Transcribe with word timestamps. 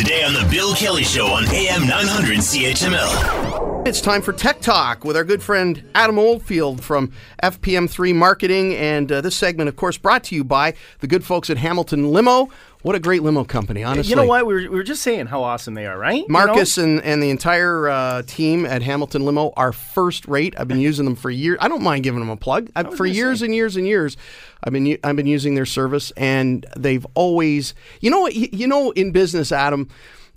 Today 0.00 0.24
on 0.24 0.32
The 0.32 0.48
Bill 0.50 0.74
Kelly 0.74 1.04
Show 1.04 1.26
on 1.26 1.44
AM 1.50 1.86
900 1.86 2.38
CHML. 2.38 3.86
It's 3.86 4.00
time 4.00 4.22
for 4.22 4.32
Tech 4.32 4.62
Talk 4.62 5.04
with 5.04 5.14
our 5.14 5.24
good 5.24 5.42
friend 5.42 5.84
Adam 5.94 6.18
Oldfield 6.18 6.82
from 6.82 7.12
FPM3 7.42 8.14
Marketing. 8.14 8.74
And 8.76 9.12
uh, 9.12 9.20
this 9.20 9.36
segment, 9.36 9.68
of 9.68 9.76
course, 9.76 9.98
brought 9.98 10.24
to 10.24 10.34
you 10.34 10.42
by 10.42 10.72
the 11.00 11.06
good 11.06 11.22
folks 11.22 11.50
at 11.50 11.58
Hamilton 11.58 12.12
Limo. 12.12 12.48
What 12.82 12.94
a 12.94 12.98
great 12.98 13.22
limo 13.22 13.44
company, 13.44 13.84
honestly. 13.84 14.08
You 14.10 14.16
know 14.16 14.24
what? 14.24 14.46
We 14.46 14.54
were, 14.54 14.60
we 14.60 14.68
were 14.68 14.82
just 14.82 15.02
saying 15.02 15.26
how 15.26 15.42
awesome 15.42 15.74
they 15.74 15.86
are, 15.86 15.98
right? 15.98 16.22
You 16.22 16.26
Marcus 16.28 16.78
know? 16.78 16.84
and, 16.84 17.02
and 17.02 17.22
the 17.22 17.28
entire 17.28 17.88
uh, 17.88 18.22
team 18.26 18.64
at 18.64 18.80
Hamilton 18.80 19.26
Limo 19.26 19.52
are 19.56 19.72
first 19.72 20.26
rate. 20.26 20.54
I've 20.56 20.68
been 20.68 20.80
using 20.80 21.04
them 21.04 21.14
for 21.14 21.30
years. 21.30 21.58
I 21.60 21.68
don't 21.68 21.82
mind 21.82 22.04
giving 22.04 22.20
them 22.20 22.30
a 22.30 22.36
plug. 22.36 22.70
I, 22.74 22.84
for 22.84 23.04
years 23.04 23.40
say. 23.40 23.46
and 23.46 23.54
years 23.54 23.76
and 23.76 23.86
years, 23.86 24.16
I've 24.64 24.72
been 24.72 24.96
I've 25.04 25.16
been 25.16 25.26
using 25.26 25.54
their 25.54 25.66
service, 25.66 26.10
and 26.16 26.64
they've 26.76 27.06
always, 27.14 27.74
you 28.00 28.10
know, 28.10 28.20
what? 28.20 28.34
you 28.34 28.48
you 28.50 28.66
know, 28.66 28.92
in 28.92 29.12
business, 29.12 29.52
Adam, 29.52 29.88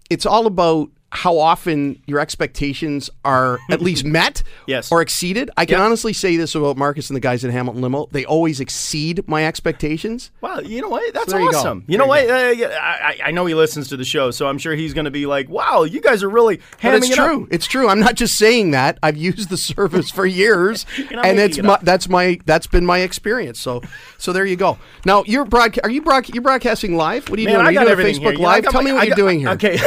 it's 0.10 0.26
all 0.26 0.46
about 0.46 0.90
how 1.16 1.38
often 1.38 2.02
your 2.08 2.20
expectations 2.20 3.10
are 3.24 3.60
at 3.70 3.82
least 3.88 4.04
met 4.04 4.42
Yes. 4.66 4.92
or 4.92 5.02
exceeded. 5.02 5.52
I 5.56 5.66
can 5.66 5.74
Yep. 5.78 5.86
honestly 5.86 6.12
say 6.14 6.38
this 6.38 6.56
about 6.56 6.76
Marcus 6.76 7.10
and 7.10 7.16
the 7.16 7.20
guys 7.22 7.46
at 7.46 7.52
Hamilton 7.52 7.82
Limo. 7.84 8.08
They 8.12 8.26
always 8.26 8.60
exceed 8.60 9.28
my 9.28 9.46
expectations. 9.46 10.32
Wow, 10.42 10.60
you 10.60 10.82
know 10.82 10.90
what? 10.90 11.14
That's 11.14 11.32
you 11.32 11.52
go. 11.52 11.58
awesome. 11.58 11.84
You, 11.88 11.98
There 11.98 12.08
know 12.08 12.16
you 12.16 12.28
what? 12.28 12.30
Uh, 12.46 12.50
yeah, 12.50 12.78
I, 12.82 13.20
I 13.26 13.32
know 13.32 13.46
he 13.46 13.54
listens 13.54 13.90
to 13.90 13.98
the 13.98 14.04
show, 14.06 14.32
so 14.32 14.48
I'm 14.48 14.58
sure 14.58 14.74
he's 14.76 14.94
going 14.96 15.06
to 15.06 15.12
be 15.12 15.26
like, 15.26 15.50
"Wow, 15.50 15.84
you 15.84 16.02
guys 16.02 16.24
are 16.24 16.30
really 16.30 16.58
hamming 16.82 16.98
it's 16.98 17.12
it 17.12 17.20
up." 17.20 17.28
true. 17.28 17.48
It's 17.52 17.68
true. 17.68 17.88
I'm 17.90 18.00
not 18.00 18.16
just 18.16 18.36
saying 18.38 18.72
that. 18.72 18.98
I've 19.04 19.18
used 19.18 19.50
the 19.50 19.58
service 19.74 20.10
for 20.10 20.26
years, 20.26 20.86
and 21.24 21.40
it's 21.40 21.58
it 21.60 21.64
my, 21.66 21.78
that's 21.84 22.10
my 22.10 22.40
that's 22.46 22.66
been 22.68 22.86
my 22.86 23.00
experience. 23.00 23.60
So, 23.60 23.82
so 24.18 24.34
there 24.34 24.46
you 24.46 24.56
go. 24.56 24.80
Now 25.06 25.24
you're 25.28 25.46
broad. 25.46 25.80
Are 25.84 25.90
you 25.92 26.02
broad, 26.02 26.28
You're 26.34 26.42
broadcasting 26.42 26.98
live? 26.98 27.30
What 27.30 27.38
are 27.38 27.42
you 27.42 27.48
Man, 27.50 27.56
doing? 27.56 27.66
Are 27.66 27.68
I 27.68 27.72
you 27.72 27.76
got 27.78 27.84
doing 27.86 27.92
everything 27.92 28.16
Facebook 28.16 28.22
here. 28.24 28.32
You 28.34 28.38
know, 28.40 28.44
Live? 28.44 28.64
Tell 28.64 28.82
my- 28.82 28.86
me 28.90 28.94
what 28.94 29.02
I 29.02 29.04
you're 29.06 29.10
got- 29.12 29.18
doing 29.18 29.40
here. 29.40 29.50
Okay. 29.50 29.78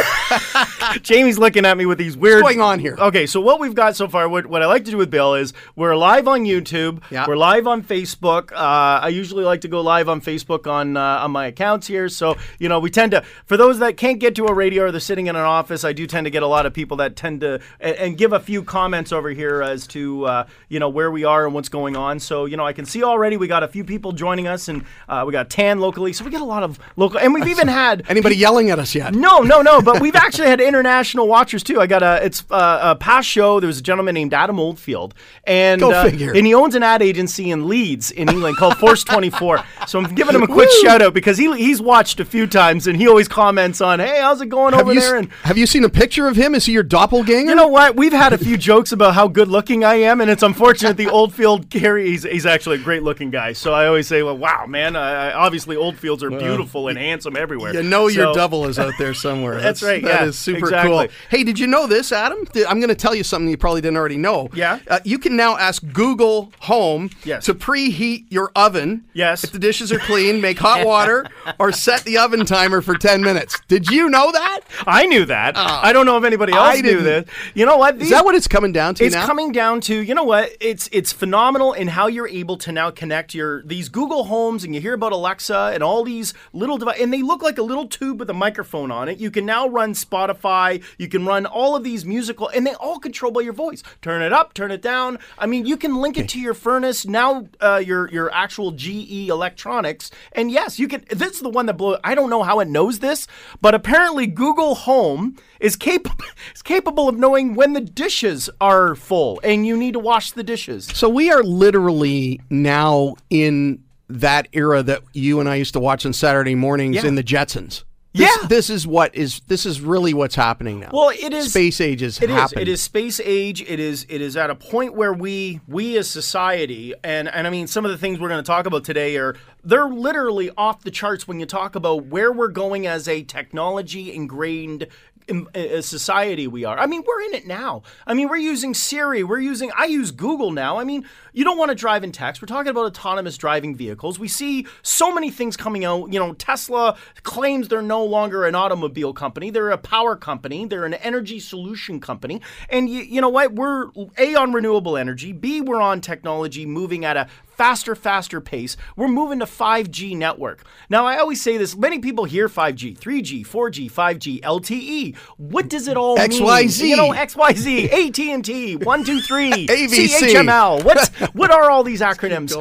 Jamie's 1.02 1.38
looking 1.38 1.64
at 1.64 1.76
me 1.76 1.86
with 1.86 1.98
these 1.98 2.16
weird. 2.16 2.42
What's 2.42 2.56
going 2.56 2.62
on 2.62 2.78
here? 2.78 2.96
Okay, 2.98 3.26
so 3.26 3.40
what 3.40 3.60
we've 3.60 3.74
got 3.74 3.96
so 3.96 4.08
far, 4.08 4.28
what, 4.28 4.46
what 4.46 4.62
I 4.62 4.66
like 4.66 4.84
to 4.84 4.90
do 4.90 4.96
with 4.96 5.10
Bill 5.10 5.34
is 5.34 5.52
we're 5.74 5.96
live 5.96 6.28
on 6.28 6.44
YouTube. 6.44 7.02
Yeah. 7.10 7.26
We're 7.26 7.36
live 7.36 7.66
on 7.66 7.82
Facebook. 7.82 8.52
Uh, 8.52 9.00
I 9.02 9.08
usually 9.08 9.44
like 9.44 9.62
to 9.62 9.68
go 9.68 9.80
live 9.80 10.08
on 10.08 10.20
Facebook 10.20 10.66
on 10.66 10.96
uh, 10.96 11.00
on 11.00 11.30
my 11.30 11.46
accounts 11.46 11.86
here. 11.86 12.08
So 12.08 12.36
you 12.58 12.68
know, 12.68 12.78
we 12.78 12.90
tend 12.90 13.12
to 13.12 13.22
for 13.44 13.56
those 13.56 13.78
that 13.78 13.96
can't 13.96 14.18
get 14.18 14.34
to 14.36 14.46
a 14.46 14.54
radio 14.54 14.84
or 14.84 14.90
they're 14.90 15.00
sitting 15.00 15.26
in 15.26 15.36
an 15.36 15.42
office, 15.42 15.84
I 15.84 15.92
do 15.92 16.06
tend 16.06 16.26
to 16.26 16.30
get 16.30 16.42
a 16.42 16.46
lot 16.46 16.66
of 16.66 16.72
people 16.72 16.96
that 16.98 17.16
tend 17.16 17.40
to 17.40 17.60
and, 17.80 17.96
and 17.96 18.18
give 18.18 18.32
a 18.32 18.40
few 18.40 18.62
comments 18.62 19.12
over 19.12 19.30
here 19.30 19.62
as 19.62 19.86
to 19.88 20.24
uh, 20.26 20.46
you 20.68 20.78
know 20.80 20.88
where 20.88 21.10
we 21.10 21.24
are 21.24 21.46
and 21.46 21.54
what's 21.54 21.68
going 21.68 21.96
on. 21.96 22.20
So 22.20 22.44
you 22.44 22.56
know, 22.56 22.66
I 22.66 22.72
can 22.72 22.84
see 22.84 23.02
already 23.02 23.36
we 23.36 23.48
got 23.48 23.62
a 23.62 23.68
few 23.68 23.84
people 23.84 24.12
joining 24.12 24.46
us, 24.46 24.68
and 24.68 24.84
uh, 25.08 25.24
we 25.26 25.32
got 25.32 25.50
Tan 25.50 25.80
locally, 25.80 26.12
so 26.12 26.24
we 26.24 26.30
get 26.30 26.40
a 26.40 26.44
lot 26.44 26.62
of 26.62 26.78
local, 26.96 27.18
and 27.18 27.32
we've 27.32 27.48
even 27.48 27.68
had 27.68 28.04
Anybody 28.08 28.36
yelling 28.36 28.70
at 28.70 28.78
us 28.78 28.94
yet? 28.94 29.14
no, 29.14 29.40
no, 29.40 29.62
no. 29.62 29.80
But 29.80 30.00
we've 30.00 30.16
actually 30.16 30.48
had 30.48 30.60
international 30.78 31.28
watchers 31.28 31.62
too. 31.62 31.80
I 31.80 31.86
got 31.86 32.02
a 32.02 32.24
it's 32.24 32.44
uh, 32.50 32.78
a 32.82 32.96
past 32.96 33.28
show. 33.28 33.60
There 33.60 33.66
was 33.66 33.78
a 33.78 33.82
gentleman 33.82 34.14
named 34.14 34.34
Adam 34.34 34.58
Oldfield, 34.58 35.14
and 35.44 35.80
Go 35.80 35.92
uh, 35.92 36.04
figure. 36.04 36.32
and 36.34 36.46
he 36.46 36.54
owns 36.54 36.74
an 36.74 36.82
ad 36.82 37.02
agency 37.02 37.50
in 37.50 37.68
Leeds, 37.68 38.10
in 38.10 38.28
England, 38.28 38.56
called 38.56 38.76
Force 38.76 39.04
Twenty 39.10 39.30
Four. 39.30 39.64
So 39.86 39.98
I'm 39.98 40.14
giving 40.14 40.34
him 40.34 40.42
a 40.42 40.46
quick 40.46 40.70
shout 40.82 41.02
out 41.02 41.14
because 41.14 41.38
he 41.38 41.54
he's 41.56 41.80
watched 41.80 42.20
a 42.20 42.24
few 42.24 42.46
times, 42.46 42.86
and 42.86 42.96
he 42.96 43.08
always 43.08 43.28
comments 43.28 43.80
on, 43.80 44.00
"Hey, 44.00 44.20
how's 44.20 44.40
it 44.40 44.48
going 44.48 44.74
Have 44.74 44.82
over 44.82 44.94
you 44.94 45.00
there?" 45.00 45.16
And 45.16 45.32
have 45.42 45.58
you 45.58 45.66
seen 45.66 45.84
a 45.84 45.88
picture 45.88 46.28
of 46.28 46.36
him? 46.36 46.54
Is 46.54 46.66
he 46.66 46.72
your 46.72 46.82
doppelganger? 46.82 47.50
you 47.50 47.54
know 47.54 47.68
what? 47.68 47.96
We've 47.96 48.12
had 48.12 48.32
a 48.32 48.38
few 48.38 48.56
jokes 48.56 48.92
about 48.92 49.14
how 49.14 49.28
good 49.28 49.48
looking 49.48 49.84
I 49.84 49.94
am, 49.96 50.20
and 50.20 50.30
it's 50.30 50.42
unfortunate 50.42 50.96
the 50.96 51.08
Oldfield 51.08 51.68
Gary, 51.70 52.08
he's, 52.08 52.22
he's 52.24 52.46
actually 52.46 52.76
a 52.76 52.82
great 52.82 53.02
looking 53.02 53.30
guy. 53.30 53.52
So 53.52 53.72
I 53.72 53.86
always 53.86 54.06
say, 54.06 54.22
well, 54.22 54.36
wow, 54.36 54.66
man, 54.66 54.96
I, 54.96 55.30
I, 55.30 55.32
obviously 55.34 55.76
Oldfields 55.76 56.22
are 56.22 56.30
beautiful 56.30 56.88
and 56.88 56.98
handsome 56.98 57.36
everywhere. 57.36 57.74
You 57.74 57.82
know 57.82 58.08
your 58.08 58.32
double 58.34 58.66
is 58.66 58.78
out 58.78 58.94
there 58.98 59.14
somewhere. 59.14 59.60
That's 59.66 59.82
right, 59.82 60.02
That 60.02 60.22
yeah, 60.22 60.26
is 60.26 60.38
super 60.38 60.65
exactly. 60.68 61.08
cool. 61.08 61.16
Hey, 61.30 61.44
did 61.44 61.58
you 61.58 61.66
know 61.66 61.86
this, 61.86 62.12
Adam? 62.12 62.46
I'm 62.68 62.78
going 62.80 62.88
to 62.88 62.94
tell 62.94 63.14
you 63.14 63.24
something 63.24 63.48
you 63.48 63.56
probably 63.56 63.80
didn't 63.80 63.96
already 63.96 64.16
know. 64.16 64.48
Yeah? 64.54 64.78
Uh, 64.88 65.00
you 65.04 65.18
can 65.18 65.36
now 65.36 65.56
ask 65.56 65.82
Google 65.92 66.52
Home 66.60 67.10
Yes. 67.24 67.44
to 67.46 67.54
preheat 67.54 68.26
your 68.30 68.50
oven. 68.54 69.04
Yes. 69.12 69.44
If 69.44 69.52
the 69.52 69.58
dishes 69.58 69.92
are 69.92 69.98
clean, 69.98 70.40
make 70.40 70.58
hot 70.58 70.86
water, 70.94 71.26
or 71.58 71.72
set 71.72 72.04
the 72.04 72.18
oven 72.18 72.44
timer 72.46 72.80
for 72.80 72.96
10 72.96 73.22
minutes. 73.22 73.58
Did 73.68 73.90
you 73.90 74.08
know 74.08 74.30
that? 74.32 74.60
I 74.86 75.06
knew 75.06 75.24
that. 75.26 75.56
I 75.56 75.92
don't 75.92 76.06
know 76.06 76.16
if 76.18 76.24
anybody 76.24 76.52
else. 76.52 76.76
I 76.76 76.80
knew 76.80 77.00
this. 77.00 77.28
You 77.54 77.66
know 77.66 77.76
what? 77.76 78.00
Is 78.00 78.10
that 78.10 78.24
what 78.24 78.34
it's 78.34 78.48
coming 78.48 78.72
down 78.72 78.94
to 78.96 79.04
it's 79.04 79.14
now? 79.14 79.26
coming 79.26 79.52
down 79.52 79.80
to 79.82 79.94
you 80.02 80.14
know 80.14 80.24
what 80.24 80.50
it's 80.60 80.88
it's 80.92 81.12
phenomenal 81.12 81.72
in 81.72 81.88
how 81.88 82.06
you're 82.06 82.28
able 82.28 82.56
to 82.58 82.72
now 82.72 82.90
connect 82.90 83.34
your 83.34 83.62
these 83.62 83.88
Google 83.88 84.24
Homes 84.24 84.64
and 84.64 84.74
you 84.74 84.80
hear 84.80 84.94
about 84.94 85.12
Alexa 85.12 85.70
and 85.74 85.82
all 85.82 86.04
these 86.04 86.34
little 86.52 86.78
devices 86.78 87.02
and 87.02 87.12
they 87.12 87.22
look 87.22 87.42
like 87.42 87.58
a 87.58 87.62
little 87.62 87.86
tube 87.86 88.18
with 88.20 88.30
a 88.30 88.34
microphone 88.34 88.90
on 88.90 89.08
it. 89.08 89.18
You 89.18 89.30
can 89.30 89.46
now 89.46 89.68
run 89.68 89.92
Spotify, 89.94 90.55
you 90.98 91.08
can 91.08 91.24
run 91.26 91.46
all 91.46 91.76
of 91.76 91.84
these 91.84 92.04
musical 92.04 92.48
and 92.48 92.66
they 92.66 92.74
all 92.74 92.98
control 92.98 93.30
by 93.32 93.40
your 93.42 93.52
voice. 93.52 93.82
Turn 94.02 94.22
it 94.22 94.32
up, 94.32 94.54
turn 94.54 94.70
it 94.70 94.82
down. 94.82 95.18
I 95.38 95.46
mean, 95.46 95.66
you 95.66 95.76
can 95.76 95.96
link 95.96 96.16
it 96.18 96.28
to 96.30 96.40
your 96.40 96.54
furnace 96.54 97.06
now 97.06 97.46
uh, 97.60 97.82
your 97.84 98.08
your 98.10 98.32
actual 98.32 98.72
GE 98.72 99.28
electronics 99.28 100.10
and 100.32 100.50
yes, 100.50 100.78
you 100.78 100.88
can 100.88 101.04
this 101.10 101.32
is 101.32 101.40
the 101.40 101.50
one 101.50 101.66
that 101.66 101.74
blew 101.74 101.96
I 102.04 102.14
don't 102.14 102.30
know 102.30 102.42
how 102.42 102.60
it 102.60 102.68
knows 102.68 102.98
this, 103.00 103.26
but 103.60 103.74
apparently 103.74 104.26
Google 104.26 104.74
Home 104.74 105.36
is 105.60 105.76
capable 105.76 106.24
is 106.54 106.62
capable 106.62 107.08
of 107.08 107.16
knowing 107.16 107.54
when 107.54 107.72
the 107.72 107.80
dishes 107.80 108.48
are 108.60 108.94
full 108.94 109.40
and 109.44 109.66
you 109.66 109.76
need 109.76 109.92
to 109.92 109.98
wash 110.00 110.32
the 110.32 110.42
dishes. 110.42 110.86
So 110.94 111.08
we 111.08 111.30
are 111.30 111.42
literally 111.42 112.40
now 112.50 113.16
in 113.30 113.82
that 114.08 114.46
era 114.52 114.82
that 114.84 115.02
you 115.12 115.40
and 115.40 115.48
I 115.48 115.56
used 115.56 115.72
to 115.74 115.80
watch 115.80 116.06
on 116.06 116.12
Saturday 116.12 116.54
mornings 116.54 116.96
Yeah. 116.96 117.06
in 117.06 117.16
the 117.16 117.24
Jetsons. 117.24 117.82
This, 118.16 118.38
Yeah. 118.40 118.48
this 118.48 118.70
is 118.70 118.86
what 118.86 119.14
is 119.14 119.40
this 119.46 119.66
is 119.66 119.80
really 119.80 120.14
what's 120.14 120.34
happening 120.34 120.80
now. 120.80 120.90
Well, 120.92 121.10
it 121.10 121.32
is 121.32 121.50
space 121.50 121.80
age 121.80 122.02
is 122.02 122.18
It 122.20 122.30
is. 122.30 122.36
happening. 122.36 122.62
It 122.62 122.68
is 122.68 122.80
space 122.82 123.20
age. 123.22 123.62
It 123.62 123.78
is. 123.78 124.06
It 124.08 124.20
is 124.20 124.36
at 124.36 124.50
a 124.50 124.54
point 124.54 124.94
where 124.94 125.12
we, 125.12 125.60
we 125.68 125.96
as 125.98 126.08
society, 126.08 126.94
and 127.04 127.28
and 127.28 127.46
I 127.46 127.50
mean, 127.50 127.66
some 127.66 127.84
of 127.84 127.90
the 127.90 127.98
things 127.98 128.18
we're 128.18 128.28
going 128.28 128.42
to 128.42 128.46
talk 128.46 128.66
about 128.66 128.84
today 128.84 129.16
are 129.16 129.36
they're 129.64 129.88
literally 129.88 130.50
off 130.56 130.82
the 130.82 130.90
charts 130.90 131.26
when 131.28 131.40
you 131.40 131.46
talk 131.46 131.74
about 131.74 132.06
where 132.06 132.32
we're 132.32 132.48
going 132.48 132.86
as 132.86 133.06
a 133.08 133.22
technology 133.22 134.12
ingrained. 134.14 134.86
in- 135.28 135.48
society 135.82 136.46
we 136.46 136.64
are. 136.64 136.78
I 136.78 136.86
mean, 136.86 137.02
we're 137.04 137.20
in 137.22 137.34
it 137.34 137.48
now. 137.48 137.82
I 138.06 138.14
mean, 138.14 138.28
we're 138.28 138.36
using 138.36 138.74
Siri. 138.74 139.24
We're 139.24 139.40
using. 139.40 139.72
I 139.76 139.86
use 139.86 140.12
Google 140.12 140.52
now. 140.52 140.78
I 140.78 140.84
mean, 140.84 141.04
you 141.36 141.44
don't 141.44 141.58
want 141.58 141.68
to 141.68 141.74
drive 141.74 142.02
in 142.02 142.12
text. 142.12 142.40
We're 142.40 142.46
talking 142.46 142.70
about 142.70 142.86
autonomous 142.86 143.36
driving 143.36 143.76
vehicles. 143.76 144.18
We 144.18 144.26
see 144.26 144.66
so 144.80 145.12
many 145.12 145.30
things 145.30 145.54
coming 145.54 145.84
out. 145.84 146.10
You 146.10 146.18
know, 146.18 146.32
Tesla 146.32 146.96
claims 147.24 147.68
they're 147.68 147.82
no 147.82 148.02
longer 148.02 148.46
an 148.46 148.54
automobile 148.54 149.12
company. 149.12 149.50
They're 149.50 149.70
a 149.70 149.76
power 149.76 150.16
company. 150.16 150.64
They're 150.64 150.86
an 150.86 150.94
energy 150.94 151.38
solution 151.38 152.00
company. 152.00 152.40
And 152.70 152.88
you, 152.88 153.02
you 153.02 153.20
know 153.20 153.28
what? 153.28 153.52
We're 153.52 153.90
A, 154.16 154.34
on 154.34 154.54
renewable 154.54 154.96
energy. 154.96 155.34
B, 155.34 155.60
we're 155.60 155.82
on 155.82 156.00
technology 156.00 156.64
moving 156.64 157.04
at 157.04 157.18
a 157.18 157.28
faster, 157.56 157.94
faster 157.94 158.40
pace. 158.40 158.76
We're 158.96 159.08
moving 159.08 159.38
to 159.40 159.46
5G 159.46 160.16
network. 160.16 160.64
Now, 160.88 161.06
I 161.06 161.18
always 161.18 161.40
say 161.40 161.56
this 161.56 161.76
many 161.76 161.98
people 161.98 162.24
hear 162.24 162.48
5G, 162.48 162.98
3G, 162.98 163.46
4G, 163.46 163.90
5G, 163.90 164.40
LTE. 164.42 165.16
What 165.38 165.68
does 165.68 165.88
it 165.88 165.96
all 165.96 166.16
XYZ. 166.16 166.82
mean? 166.82 166.90
You 166.90 166.96
know, 166.96 167.10
XYZ, 167.10 167.92
AT&T, 167.92 168.76
123, 168.76 169.66
AVC. 169.66 170.06
CHML. 170.16 170.84
What's, 170.84 171.08
what 171.32 171.50
are 171.50 171.70
all 171.70 171.82
these 171.84 172.00
acronyms? 172.00 172.52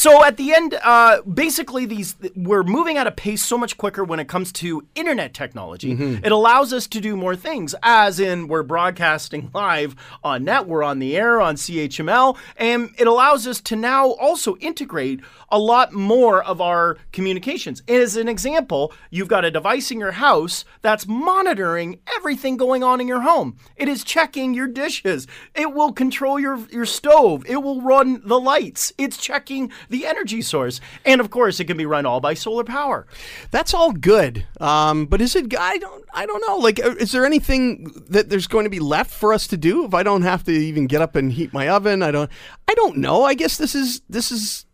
So 0.00 0.24
at 0.24 0.38
the 0.38 0.54
end, 0.54 0.78
uh, 0.82 1.20
basically, 1.22 1.84
these 1.84 2.16
we're 2.34 2.62
moving 2.62 2.96
at 2.96 3.06
a 3.06 3.10
pace 3.10 3.44
so 3.44 3.58
much 3.58 3.76
quicker 3.76 4.02
when 4.02 4.18
it 4.18 4.28
comes 4.28 4.50
to 4.52 4.86
internet 4.94 5.34
technology. 5.34 5.94
Mm-hmm. 5.94 6.24
It 6.24 6.32
allows 6.32 6.72
us 6.72 6.86
to 6.86 7.02
do 7.02 7.18
more 7.18 7.36
things, 7.36 7.74
as 7.82 8.18
in 8.18 8.48
we're 8.48 8.62
broadcasting 8.62 9.50
live 9.52 9.94
on 10.24 10.44
net, 10.44 10.66
we're 10.66 10.82
on 10.82 11.00
the 11.00 11.18
air 11.18 11.38
on 11.42 11.56
CHML, 11.56 12.38
and 12.56 12.94
it 12.96 13.06
allows 13.06 13.46
us 13.46 13.60
to 13.60 13.76
now 13.76 14.12
also 14.12 14.56
integrate 14.56 15.20
a 15.50 15.58
lot 15.58 15.92
more 15.92 16.42
of 16.44 16.62
our 16.62 16.96
communications. 17.12 17.82
As 17.86 18.16
an 18.16 18.26
example, 18.26 18.94
you've 19.10 19.28
got 19.28 19.44
a 19.44 19.50
device 19.50 19.90
in 19.90 20.00
your 20.00 20.12
house 20.12 20.64
that's 20.80 21.06
monitoring 21.06 21.98
everything 22.16 22.56
going 22.56 22.82
on 22.82 23.02
in 23.02 23.08
your 23.08 23.20
home. 23.20 23.58
It 23.76 23.86
is 23.86 24.02
checking 24.02 24.54
your 24.54 24.66
dishes. 24.66 25.26
It 25.54 25.74
will 25.74 25.92
control 25.92 26.40
your 26.40 26.58
your 26.70 26.86
stove. 26.86 27.44
It 27.44 27.62
will 27.62 27.82
run 27.82 28.22
the 28.24 28.40
lights. 28.40 28.94
It's 28.96 29.18
checking 29.18 29.70
the 29.90 30.06
energy 30.06 30.40
source, 30.40 30.80
and 31.04 31.20
of 31.20 31.30
course, 31.30 31.60
it 31.60 31.66
can 31.66 31.76
be 31.76 31.86
run 31.86 32.06
all 32.06 32.20
by 32.20 32.34
solar 32.34 32.64
power. 32.64 33.06
That's 33.50 33.74
all 33.74 33.92
good, 33.92 34.46
um, 34.60 35.06
but 35.06 35.20
is 35.20 35.36
it? 35.36 35.54
I 35.58 35.78
don't. 35.78 36.04
I 36.14 36.26
don't 36.26 36.42
know. 36.46 36.56
Like, 36.56 36.82
uh, 36.82 36.92
is 36.92 37.12
there 37.12 37.26
anything 37.26 37.92
that 38.08 38.30
there's 38.30 38.46
going 38.46 38.64
to 38.64 38.70
be 38.70 38.80
left 38.80 39.10
for 39.10 39.34
us 39.34 39.46
to 39.48 39.56
do 39.56 39.84
if 39.84 39.92
I 39.92 40.02
don't 40.02 40.22
have 40.22 40.44
to 40.44 40.52
even 40.52 40.86
get 40.86 41.02
up 41.02 41.16
and 41.16 41.32
heat 41.32 41.52
my 41.52 41.68
oven? 41.68 42.02
I 42.02 42.10
don't. 42.10 42.30
I 42.68 42.74
don't 42.74 42.96
know. 42.96 43.24
I 43.24 43.34
guess 43.34 43.58
this 43.58 43.74
is 43.74 44.00
this 44.08 44.32
is 44.32 44.64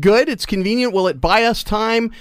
good. 0.00 0.28
It's 0.28 0.46
convenient. 0.46 0.92
Will 0.92 1.08
it 1.08 1.20
buy 1.20 1.44
us 1.44 1.64
time? 1.64 2.12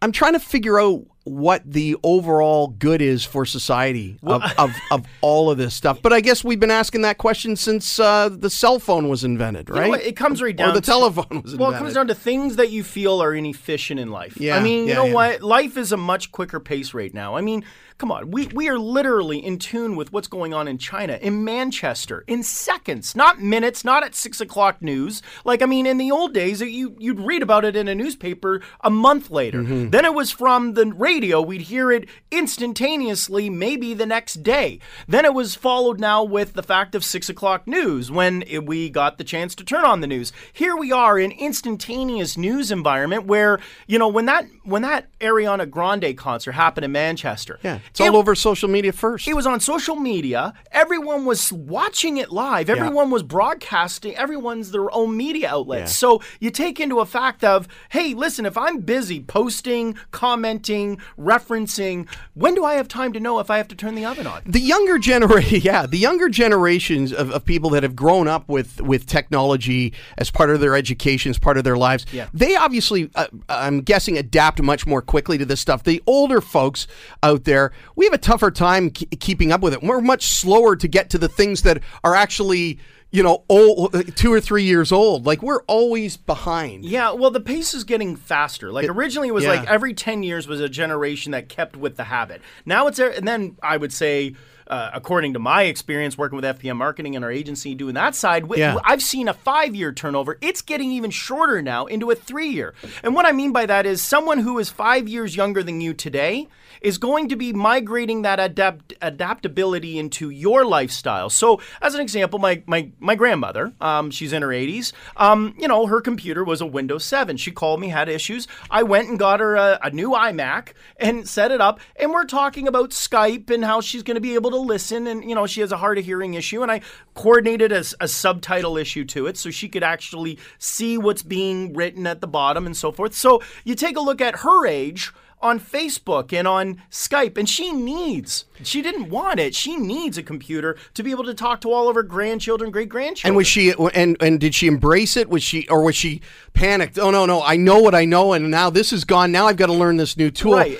I'm 0.00 0.12
trying 0.12 0.34
to 0.34 0.40
figure 0.40 0.80
out 0.80 1.04
what 1.24 1.62
the 1.64 1.96
overall 2.02 2.68
good 2.68 3.00
is 3.00 3.24
for 3.24 3.46
society 3.46 4.18
of, 4.22 4.42
of, 4.58 4.74
of 4.90 5.06
all 5.22 5.50
of 5.50 5.56
this 5.56 5.74
stuff. 5.74 6.02
But 6.02 6.12
I 6.12 6.20
guess 6.20 6.44
we've 6.44 6.60
been 6.60 6.70
asking 6.70 7.00
that 7.02 7.16
question 7.16 7.56
since 7.56 7.98
uh, 7.98 8.28
the 8.28 8.50
cell 8.50 8.78
phone 8.78 9.08
was 9.08 9.24
invented, 9.24 9.68
You 9.70 9.74
know 9.74 9.80
right? 9.80 10.02
It 10.02 10.16
comes 10.16 10.42
right 10.42 10.54
down 10.54 10.70
or 10.70 10.72
the 10.74 10.80
to- 10.82 10.86
telephone 10.86 11.42
was 11.42 11.56
Well, 11.56 11.72
it 11.72 11.78
comes 11.78 11.94
down 11.94 12.08
to 12.08 12.14
things 12.14 12.56
that 12.56 12.70
you 12.70 12.84
feel 12.84 13.22
are 13.22 13.34
inefficient 13.34 13.98
in 13.98 14.10
life. 14.10 14.36
Yeah, 14.38 14.56
I 14.56 14.60
mean, 14.60 14.86
you 14.86 14.94
know 14.94 15.06
yeah. 15.06 15.14
what? 15.14 15.42
Life 15.42 15.78
is 15.78 15.92
a 15.92 15.96
much 15.96 16.30
quicker 16.30 16.60
pace 16.60 16.92
right 16.92 17.12
now. 17.12 17.36
I 17.36 17.40
mean, 17.40 17.64
come 17.96 18.12
on. 18.12 18.30
We, 18.30 18.48
we 18.48 18.68
are 18.68 18.78
literally 18.78 19.38
in 19.38 19.58
tune 19.58 19.96
with 19.96 20.12
what's 20.12 20.28
going 20.28 20.52
on 20.52 20.68
in 20.68 20.76
China, 20.76 21.18
in 21.22 21.42
Manchester, 21.44 22.24
in 22.26 22.42
seconds, 22.42 23.16
not 23.16 23.40
minutes, 23.40 23.82
not 23.82 24.04
at 24.04 24.14
six 24.14 24.42
o'clock 24.42 24.82
news. 24.82 25.22
Like, 25.44 25.62
I 25.62 25.66
mean, 25.66 25.86
in 25.86 25.96
the 25.96 26.10
old 26.10 26.34
days, 26.34 26.60
you, 26.60 26.96
you'd 26.98 27.20
read 27.20 27.42
about 27.42 27.64
it 27.64 27.76
in 27.76 27.88
a 27.88 27.94
newspaper 27.94 28.60
a 28.82 28.90
month 28.90 29.30
later. 29.30 29.62
Mm-hmm. 29.62 29.90
Then 29.90 30.04
it 30.04 30.12
was 30.12 30.30
from 30.30 30.74
the 30.74 30.86
radio. 30.86 31.13
We'd 31.20 31.62
hear 31.62 31.92
it 31.92 32.08
instantaneously, 32.30 33.50
maybe 33.50 33.94
the 33.94 34.06
next 34.06 34.42
day. 34.42 34.78
Then 35.06 35.24
it 35.24 35.34
was 35.34 35.54
followed 35.54 36.00
now 36.00 36.22
with 36.24 36.54
the 36.54 36.62
fact 36.62 36.94
of 36.94 37.04
six 37.04 37.28
o'clock 37.28 37.66
news 37.66 38.10
when 38.10 38.42
it, 38.46 38.64
we 38.66 38.88
got 38.90 39.18
the 39.18 39.24
chance 39.24 39.54
to 39.56 39.64
turn 39.64 39.84
on 39.84 40.00
the 40.00 40.06
news. 40.06 40.32
Here 40.52 40.76
we 40.76 40.92
are 40.92 41.18
in 41.18 41.32
instantaneous 41.32 42.36
news 42.36 42.70
environment 42.70 43.26
where 43.26 43.58
you 43.86 43.98
know 43.98 44.08
when 44.08 44.26
that 44.26 44.46
when 44.64 44.82
that 44.82 45.08
Ariana 45.20 45.68
Grande 45.68 46.16
concert 46.16 46.52
happened 46.52 46.84
in 46.84 46.92
Manchester. 46.92 47.58
yeah, 47.62 47.80
it's 47.90 48.00
it- 48.00 48.08
all 48.08 48.16
over 48.16 48.34
social 48.34 48.68
media 48.68 48.92
first. 48.92 49.28
it 49.28 49.34
was 49.34 49.46
on 49.46 49.60
social 49.60 49.96
media. 49.96 50.52
Everyone 50.72 51.24
was 51.24 51.52
watching 51.52 52.16
it 52.16 52.30
live. 52.30 52.70
Everyone 52.70 53.10
was 53.10 53.22
broadcasting. 53.22 54.16
Everyone's 54.16 54.70
their 54.70 54.92
own 54.94 55.16
media 55.16 55.48
outlet. 55.50 55.80
Yeah. 55.80 55.84
So 55.86 56.22
you 56.40 56.50
take 56.50 56.80
into 56.80 57.00
a 57.00 57.06
fact 57.06 57.44
of, 57.44 57.68
hey, 57.90 58.14
listen, 58.14 58.46
if 58.46 58.56
I'm 58.56 58.80
busy 58.80 59.20
posting, 59.20 59.96
commenting, 60.10 60.98
referencing, 61.18 62.08
when 62.34 62.54
do 62.54 62.64
I 62.64 62.74
have 62.74 62.88
time 62.88 63.12
to 63.12 63.20
know 63.20 63.38
if 63.40 63.50
I 63.50 63.56
have 63.58 63.68
to 63.68 63.74
turn 63.74 63.94
the 63.94 64.04
oven 64.04 64.26
on? 64.26 64.42
the 64.46 64.60
younger 64.60 64.98
generation, 64.98 65.60
yeah, 65.62 65.86
the 65.86 65.98
younger 65.98 66.28
generations 66.28 67.12
of, 67.12 67.30
of 67.30 67.44
people 67.44 67.70
that 67.70 67.82
have 67.82 67.96
grown 67.96 68.28
up 68.28 68.48
with 68.48 68.80
with 68.80 69.06
technology 69.06 69.92
as 70.18 70.30
part 70.30 70.50
of 70.50 70.60
their 70.60 70.76
education, 70.76 71.30
as 71.30 71.38
part 71.38 71.56
of 71.56 71.64
their 71.64 71.76
lives, 71.76 72.06
Yeah. 72.12 72.28
they 72.32 72.56
obviously, 72.56 73.10
uh, 73.14 73.26
I'm 73.48 73.80
guessing, 73.80 74.16
adapt 74.18 74.60
much 74.62 74.86
more 74.86 75.02
quickly 75.02 75.38
to 75.38 75.44
this 75.44 75.60
stuff. 75.60 75.82
The 75.84 76.02
older 76.06 76.40
folks 76.40 76.86
out 77.22 77.44
there, 77.44 77.72
we 77.96 78.04
have 78.06 78.14
a 78.14 78.18
tougher 78.18 78.50
time 78.50 78.90
ke- 78.90 79.08
keeping 79.20 79.52
up 79.52 79.60
with 79.60 79.72
it. 79.72 79.82
We're 79.82 80.00
much 80.00 80.26
slower 80.26 80.76
to 80.76 80.88
get 80.88 81.10
to 81.10 81.18
the 81.18 81.28
things 81.28 81.62
that 81.62 81.82
are 82.02 82.14
actually. 82.14 82.78
You 83.14 83.22
know, 83.22 83.44
old, 83.48 84.16
two 84.16 84.32
or 84.32 84.40
three 84.40 84.64
years 84.64 84.90
old. 84.90 85.24
Like 85.24 85.40
we're 85.42 85.62
always 85.62 86.16
behind. 86.16 86.84
Yeah, 86.84 87.12
well, 87.12 87.30
the 87.30 87.40
pace 87.40 87.72
is 87.72 87.84
getting 87.84 88.16
faster. 88.16 88.72
Like 88.72 88.88
originally, 88.88 89.28
it 89.28 89.34
was 89.34 89.44
yeah. 89.44 89.50
like 89.50 89.70
every 89.70 89.94
ten 89.94 90.22
years 90.22 90.48
was 90.48 90.60
a 90.60 90.68
generation 90.68 91.32
that 91.32 91.48
kept 91.48 91.76
with 91.76 91.96
the 91.96 92.04
habit. 92.04 92.42
Now 92.66 92.88
it's, 92.88 92.98
er, 92.98 93.08
and 93.08 93.26
then 93.26 93.56
I 93.62 93.76
would 93.76 93.92
say. 93.92 94.34
Uh, 94.66 94.90
according 94.94 95.32
to 95.34 95.38
my 95.38 95.64
experience 95.64 96.16
working 96.16 96.36
with 96.36 96.44
FPM 96.44 96.76
marketing 96.76 97.16
and 97.16 97.24
our 97.24 97.30
agency 97.30 97.74
doing 97.74 97.94
that 97.94 98.14
side, 98.14 98.44
Yeah. 98.56 98.78
I've 98.84 99.02
seen 99.02 99.28
a 99.28 99.34
five 99.34 99.74
year 99.74 99.92
turnover. 99.92 100.38
It's 100.40 100.62
getting 100.62 100.90
even 100.92 101.10
shorter 101.10 101.60
now 101.62 101.86
into 101.86 102.10
a 102.10 102.14
three 102.14 102.48
year. 102.48 102.74
And 103.02 103.14
what 103.14 103.26
I 103.26 103.32
mean 103.32 103.52
by 103.52 103.66
that 103.66 103.84
is 103.86 104.00
someone 104.02 104.38
who 104.38 104.58
is 104.58 104.70
five 104.70 105.08
years 105.08 105.36
younger 105.36 105.62
than 105.62 105.80
you 105.80 105.92
today 105.94 106.48
is 106.80 106.98
going 106.98 107.28
to 107.28 107.36
be 107.36 107.52
migrating 107.52 108.22
that 108.22 108.38
adapt- 108.38 108.92
adaptability 109.00 109.98
into 109.98 110.28
your 110.30 110.64
lifestyle. 110.66 111.30
So, 111.30 111.60
as 111.80 111.94
an 111.94 112.00
example, 112.00 112.38
my 112.38 112.62
my 112.66 112.90
my 113.00 113.14
grandmother, 113.14 113.72
um, 113.80 114.10
she's 114.10 114.32
in 114.32 114.42
her 114.42 114.48
80s. 114.48 114.92
Um, 115.16 115.54
you 115.58 115.66
know, 115.68 115.86
her 115.86 116.00
computer 116.00 116.44
was 116.44 116.60
a 116.60 116.66
Windows 116.66 117.04
7. 117.04 117.36
She 117.36 117.50
called 117.52 117.80
me, 117.80 117.88
had 117.88 118.08
issues. 118.08 118.46
I 118.70 118.82
went 118.82 119.08
and 119.08 119.18
got 119.18 119.40
her 119.40 119.56
a, 119.56 119.78
a 119.82 119.90
new 119.90 120.10
iMac 120.10 120.72
and 120.98 121.28
set 121.28 121.50
it 121.50 121.60
up. 121.60 121.80
And 121.96 122.12
we're 122.12 122.24
talking 122.24 122.68
about 122.68 122.90
Skype 122.90 123.50
and 123.50 123.64
how 123.64 123.80
she's 123.80 124.02
going 124.02 124.16
to 124.16 124.20
be 124.20 124.34
able 124.34 124.50
to 124.54 124.60
listen. 124.60 125.06
And 125.06 125.28
you 125.28 125.34
know, 125.34 125.46
she 125.46 125.60
has 125.60 125.72
a 125.72 125.76
hard 125.76 125.98
of 125.98 126.04
hearing 126.04 126.34
issue, 126.34 126.62
and 126.62 126.70
I 126.70 126.80
coordinated 127.14 127.72
a, 127.72 127.84
a 128.00 128.08
subtitle 128.08 128.76
issue 128.76 129.04
to 129.06 129.26
it 129.26 129.36
so 129.36 129.50
she 129.50 129.68
could 129.68 129.82
actually 129.82 130.38
see 130.58 130.98
what's 130.98 131.22
being 131.22 131.74
written 131.74 132.06
at 132.06 132.20
the 132.20 132.26
bottom 132.26 132.66
and 132.66 132.76
so 132.76 132.92
forth. 132.92 133.14
So 133.14 133.42
you 133.64 133.74
take 133.74 133.96
a 133.96 134.00
look 134.00 134.20
at 134.20 134.40
her 134.40 134.66
age 134.66 135.12
on 135.44 135.60
Facebook 135.60 136.32
and 136.32 136.48
on 136.48 136.82
Skype, 136.90 137.36
and 137.36 137.48
she 137.48 137.70
needs, 137.70 138.46
she 138.62 138.80
didn't 138.82 139.10
want 139.10 139.38
it. 139.38 139.54
She 139.54 139.76
needs 139.76 140.16
a 140.16 140.22
computer 140.22 140.76
to 140.94 141.02
be 141.02 141.10
able 141.10 141.24
to 141.24 141.34
talk 141.34 141.60
to 141.60 141.70
all 141.70 141.88
of 141.88 141.94
her 141.94 142.02
grandchildren, 142.02 142.70
great 142.70 142.88
grandchildren. 142.88 143.30
And 143.30 143.36
was 143.36 143.46
she 143.46 143.74
and 143.94 144.16
and 144.20 144.40
did 144.40 144.54
she 144.54 144.66
embrace 144.66 145.16
it? 145.16 145.28
Was 145.28 145.42
she 145.42 145.68
or 145.68 145.82
was 145.82 145.94
she 145.94 146.22
panicked? 146.54 146.98
Oh 146.98 147.10
no, 147.10 147.26
no, 147.26 147.42
I 147.42 147.56
know 147.56 147.78
what 147.78 147.94
I 147.94 148.04
know, 148.04 148.32
and 148.32 148.50
now 148.50 148.70
this 148.70 148.92
is 148.92 149.04
gone. 149.04 149.30
Now 149.32 149.46
I've 149.46 149.56
got 149.56 149.66
to 149.66 149.72
learn 149.74 149.98
this 149.98 150.16
new 150.16 150.30
tool. 150.30 150.54
Right. 150.54 150.78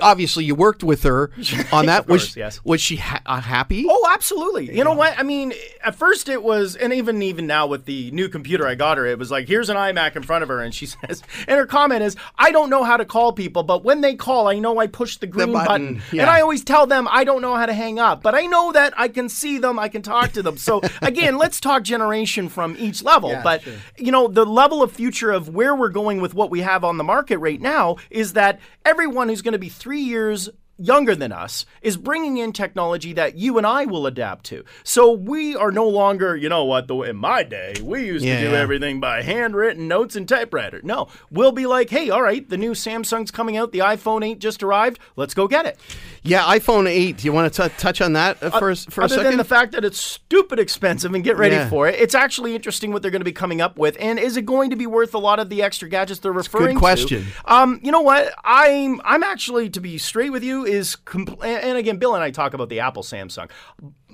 Obviously, 0.00 0.44
you 0.44 0.54
worked 0.54 0.82
with 0.82 1.02
her 1.02 1.30
on 1.72 1.86
that. 1.86 2.04
Of 2.04 2.08
was 2.08 2.22
course, 2.22 2.36
yes. 2.36 2.64
was 2.64 2.80
she 2.80 2.96
ha- 2.96 3.22
uh, 3.26 3.40
happy? 3.40 3.84
Oh, 3.88 4.08
absolutely. 4.10 4.74
You 4.74 4.84
know 4.84 4.94
what? 4.94 5.18
I 5.18 5.22
mean, 5.22 5.52
at 5.84 5.94
first 5.94 6.28
it 6.28 6.42
was, 6.42 6.76
and 6.76 6.92
even 6.92 7.20
even 7.22 7.46
now 7.46 7.66
with 7.66 7.84
the 7.84 8.10
new 8.12 8.28
computer 8.28 8.66
I 8.66 8.74
got 8.74 8.96
her, 8.96 9.06
it 9.06 9.18
was 9.18 9.30
like, 9.30 9.48
here's 9.48 9.68
an 9.68 9.76
iMac 9.76 10.16
in 10.16 10.22
front 10.22 10.42
of 10.42 10.48
her, 10.48 10.60
and 10.60 10.74
she 10.74 10.86
says, 11.06 11.22
and 11.46 11.58
her 11.58 11.66
comment 11.66 12.02
is, 12.02 12.16
I 12.38 12.52
don't 12.52 12.70
know 12.70 12.84
how 12.84 12.96
to 12.96 13.04
call 13.04 13.32
people, 13.32 13.62
but 13.62 13.84
when 13.84 13.97
they 14.00 14.14
call, 14.14 14.48
I 14.48 14.58
know 14.58 14.78
I 14.78 14.86
push 14.86 15.16
the 15.16 15.26
green 15.26 15.52
button, 15.52 15.94
button, 15.94 16.02
yeah. 16.12 16.22
and 16.22 16.30
I 16.30 16.40
always 16.40 16.64
tell 16.64 16.86
them 16.86 17.08
I 17.10 17.24
don't 17.24 17.42
know 17.42 17.54
how 17.56 17.66
to 17.66 17.72
hang 17.72 17.98
up, 17.98 18.22
but 18.22 18.34
I 18.34 18.42
know 18.46 18.72
that 18.72 18.94
I 18.96 19.08
can 19.08 19.28
see 19.28 19.58
them, 19.58 19.78
I 19.78 19.88
can 19.88 20.02
talk 20.02 20.32
to 20.32 20.42
them. 20.42 20.56
So 20.56 20.80
again, 21.02 21.38
let's 21.38 21.60
talk 21.60 21.82
generation 21.82 22.48
from 22.48 22.76
each 22.78 23.02
level. 23.02 23.38
but 23.42 23.62
you 23.96 24.12
know, 24.12 24.28
the 24.28 24.46
level 24.46 24.82
of 24.82 24.92
future 24.92 25.30
of 25.30 25.48
where 25.48 25.74
we're 25.74 25.88
going 25.88 26.20
with 26.20 26.34
what 26.34 26.50
we 26.50 26.60
have 26.60 26.84
on 26.84 26.96
the 26.96 27.04
market 27.04 27.38
right 27.38 27.60
now 27.60 27.96
is 28.10 28.34
that 28.34 28.60
everyone 28.84 29.28
who's 29.28 29.42
going 29.42 29.52
to 29.52 29.58
be 29.58 29.68
three 29.68 30.00
years 30.00 30.48
younger 30.78 31.14
than 31.14 31.32
us 31.32 31.66
is 31.82 31.96
bringing 31.96 32.36
in 32.38 32.52
technology 32.52 33.12
that 33.12 33.36
you 33.36 33.58
and 33.58 33.66
I 33.66 33.84
will 33.84 34.06
adapt 34.06 34.44
to. 34.46 34.64
So 34.84 35.10
we 35.12 35.56
are 35.56 35.72
no 35.72 35.88
longer, 35.88 36.36
you 36.36 36.48
know 36.48 36.64
what, 36.64 36.86
the 36.88 36.96
in 37.02 37.16
my 37.16 37.42
day, 37.42 37.74
we 37.82 38.06
used 38.06 38.24
Yeah, 38.24 38.40
to 38.40 38.46
do 38.46 38.52
yeah. 38.52 38.58
everything 38.60 39.00
by 39.00 39.22
handwritten 39.22 39.88
notes 39.88 40.14
and 40.16 40.28
typewriter. 40.28 40.80
No, 40.82 41.08
we'll 41.30 41.52
be 41.52 41.66
like, 41.66 41.90
"Hey, 41.90 42.10
all 42.10 42.22
right, 42.22 42.48
the 42.48 42.56
new 42.56 42.72
Samsung's 42.72 43.30
coming 43.30 43.56
out, 43.56 43.72
the 43.72 43.80
iPhone 43.80 44.24
8 44.24 44.38
just 44.38 44.62
arrived. 44.62 44.98
Let's 45.16 45.34
go 45.34 45.48
get 45.48 45.66
it." 45.66 45.78
Yeah, 46.22 46.42
iPhone 46.42 46.86
eight. 46.88 47.18
Do 47.18 47.24
you 47.26 47.32
want 47.32 47.52
to 47.54 47.68
touch 47.70 48.00
on 48.00 48.12
that 48.14 48.42
uh, 48.42 48.50
for 48.58 48.70
a, 48.70 48.76
for 48.76 49.00
a 49.00 49.04
Other 49.04 49.22
than 49.22 49.38
the 49.38 49.44
fact 49.44 49.72
that 49.72 49.84
it's 49.84 49.98
stupid 49.98 50.58
expensive 50.58 51.14
and 51.14 51.24
get 51.24 51.36
ready 51.38 51.54
Yeah. 51.54 51.68
for 51.70 51.88
it, 51.88 51.94
it's 51.94 52.14
actually 52.14 52.54
interesting 52.54 52.92
what 52.92 53.00
they're 53.02 53.10
going 53.10 53.20
to 53.20 53.24
be 53.24 53.32
coming 53.32 53.60
up 53.60 53.78
with. 53.78 53.96
And 53.98 54.18
is 54.18 54.36
it 54.36 54.44
going 54.44 54.70
to 54.70 54.76
be 54.76 54.86
worth 54.86 55.14
a 55.14 55.18
lot 55.18 55.38
of 55.38 55.48
the 55.48 55.62
extra 55.62 55.88
gadgets 55.88 56.20
they're 56.20 56.32
referring 56.32 56.76
question. 56.76 57.08
to? 57.08 57.24
Question. 57.24 57.32
Um, 57.46 57.80
you 57.82 57.90
know 57.92 58.02
what? 58.02 58.34
I'm 58.44 59.00
I'm 59.04 59.22
actually 59.22 59.70
to 59.70 59.80
be 59.80 59.96
straight 59.96 60.30
with 60.30 60.44
you 60.44 60.66
is 60.68 60.96
compl- 61.04 61.42
and 61.42 61.64
and 61.64 61.78
again, 61.78 61.98
Bill 61.98 62.14
and 62.14 62.22
I 62.22 62.30
talk 62.30 62.54
about 62.54 62.68
the 62.68 62.80
Apple 62.80 63.02
Samsung. 63.02 63.50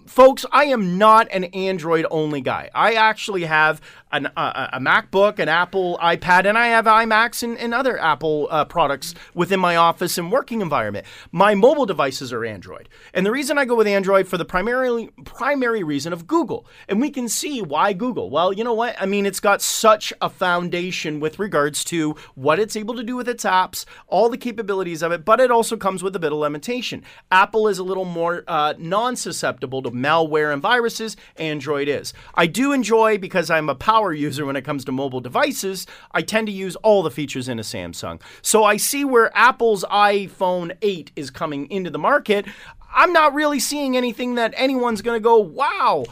Folks, 0.07 0.45
I 0.53 0.65
am 0.67 0.99
not 0.99 1.29
an 1.31 1.45
Android 1.45 2.05
only 2.11 2.43
guy. 2.43 2.69
I 2.75 2.93
actually 2.93 3.45
have 3.45 3.81
an, 4.13 4.27
uh, 4.37 4.69
a 4.75 4.79
MacBook, 4.79 5.39
an 5.39 5.49
Apple 5.49 5.99
iPad, 6.01 6.45
and 6.45 6.59
I 6.59 6.69
have 6.69 6.85
iMacs 6.85 7.43
and, 7.43 7.59
and 7.59 7.73
other 7.73 7.99
Apple 7.99 8.47
uh, 8.51 8.67
products 8.67 9.15
within 9.33 9.59
my 9.59 9.77
office 9.77 10.19
and 10.19 10.31
working 10.31 10.61
environment. 10.61 11.07
My 11.33 11.55
mobile 11.55 11.87
devices 11.87 12.35
are 12.35 12.45
Android. 12.45 12.91
And 13.15 13.25
the 13.25 13.31
reason 13.31 13.57
I 13.57 13.65
go 13.65 13.75
with 13.75 13.87
Android 13.87 14.29
for 14.29 14.37
the 14.37 14.45
primarily 14.45 15.11
primary 15.25 15.83
reason 15.83 16.13
of 16.13 16.27
Google. 16.27 16.67
And 16.87 17.01
we 17.01 17.11
can 17.11 17.29
see 17.29 17.63
why 17.63 17.95
Google. 17.95 18.29
Well, 18.29 18.53
you 18.53 18.63
know 18.63 18.75
what? 18.75 18.95
I 19.01 19.07
mean, 19.07 19.25
it's 19.25 19.41
got 19.41 19.63
such 19.63 20.13
a 20.21 20.29
foundation 20.29 21.19
with 21.19 21.39
regards 21.39 21.83
to 21.85 22.15
what 22.35 22.61
it's 22.61 22.77
able 22.77 22.95
to 22.95 23.03
do 23.03 23.17
with 23.17 23.29
its 23.29 23.45
apps, 23.45 23.87
all 24.07 24.29
the 24.29 24.37
capabilities 24.37 25.03
of 25.03 25.13
it, 25.13 25.25
but 25.25 25.41
it 25.41 25.51
also 25.51 25.79
comes 25.79 26.03
with 26.03 26.15
a 26.15 26.21
bit 26.21 26.31
of 26.31 26.39
limitation. 26.39 27.03
Apple 27.33 27.69
is 27.69 27.79
a 27.79 27.85
little 27.85 28.05
more 28.05 28.45
uh, 28.47 28.75
non 28.77 29.17
susceptible 29.17 29.83
to 29.83 29.94
malware 29.95 30.53
and 30.53 30.61
viruses. 30.61 31.17
Android 31.37 31.89
is. 31.89 32.13
I 32.35 32.47
do 32.47 32.73
enjoy, 32.73 33.19
because 33.19 33.51
I'm 33.51 33.69
a 33.69 33.75
power 33.75 34.13
user 34.13 34.45
when 34.45 34.57
it 34.57 34.65
comes 34.65 34.85
to 34.87 34.93
mobile 34.93 35.21
devices, 35.21 35.87
I 36.13 36.23
tend 36.23 36.49
to 36.49 36.53
use 36.53 36.77
all 36.77 37.03
the 37.03 37.11
features 37.11 37.49
in 37.49 37.59
a 37.59 37.63
Samsung. 37.63 38.21
So 38.43 38.65
I 38.65 38.77
see 38.77 39.05
where 39.05 39.31
Apple's 39.37 39.85
iPhone 39.85 40.77
8 40.83 41.13
is 41.17 41.31
coming 41.31 41.71
into 41.71 41.91
the 41.91 41.99
market. 41.99 42.47
I'm 42.95 43.13
not 43.13 43.35
really 43.35 43.61
seeing 43.61 43.97
anything 43.97 44.37
that 44.37 44.55
anyone's 44.57 45.03
going 45.03 45.17
to 45.17 45.23
go, 45.23 45.39
wow. 45.39 46.05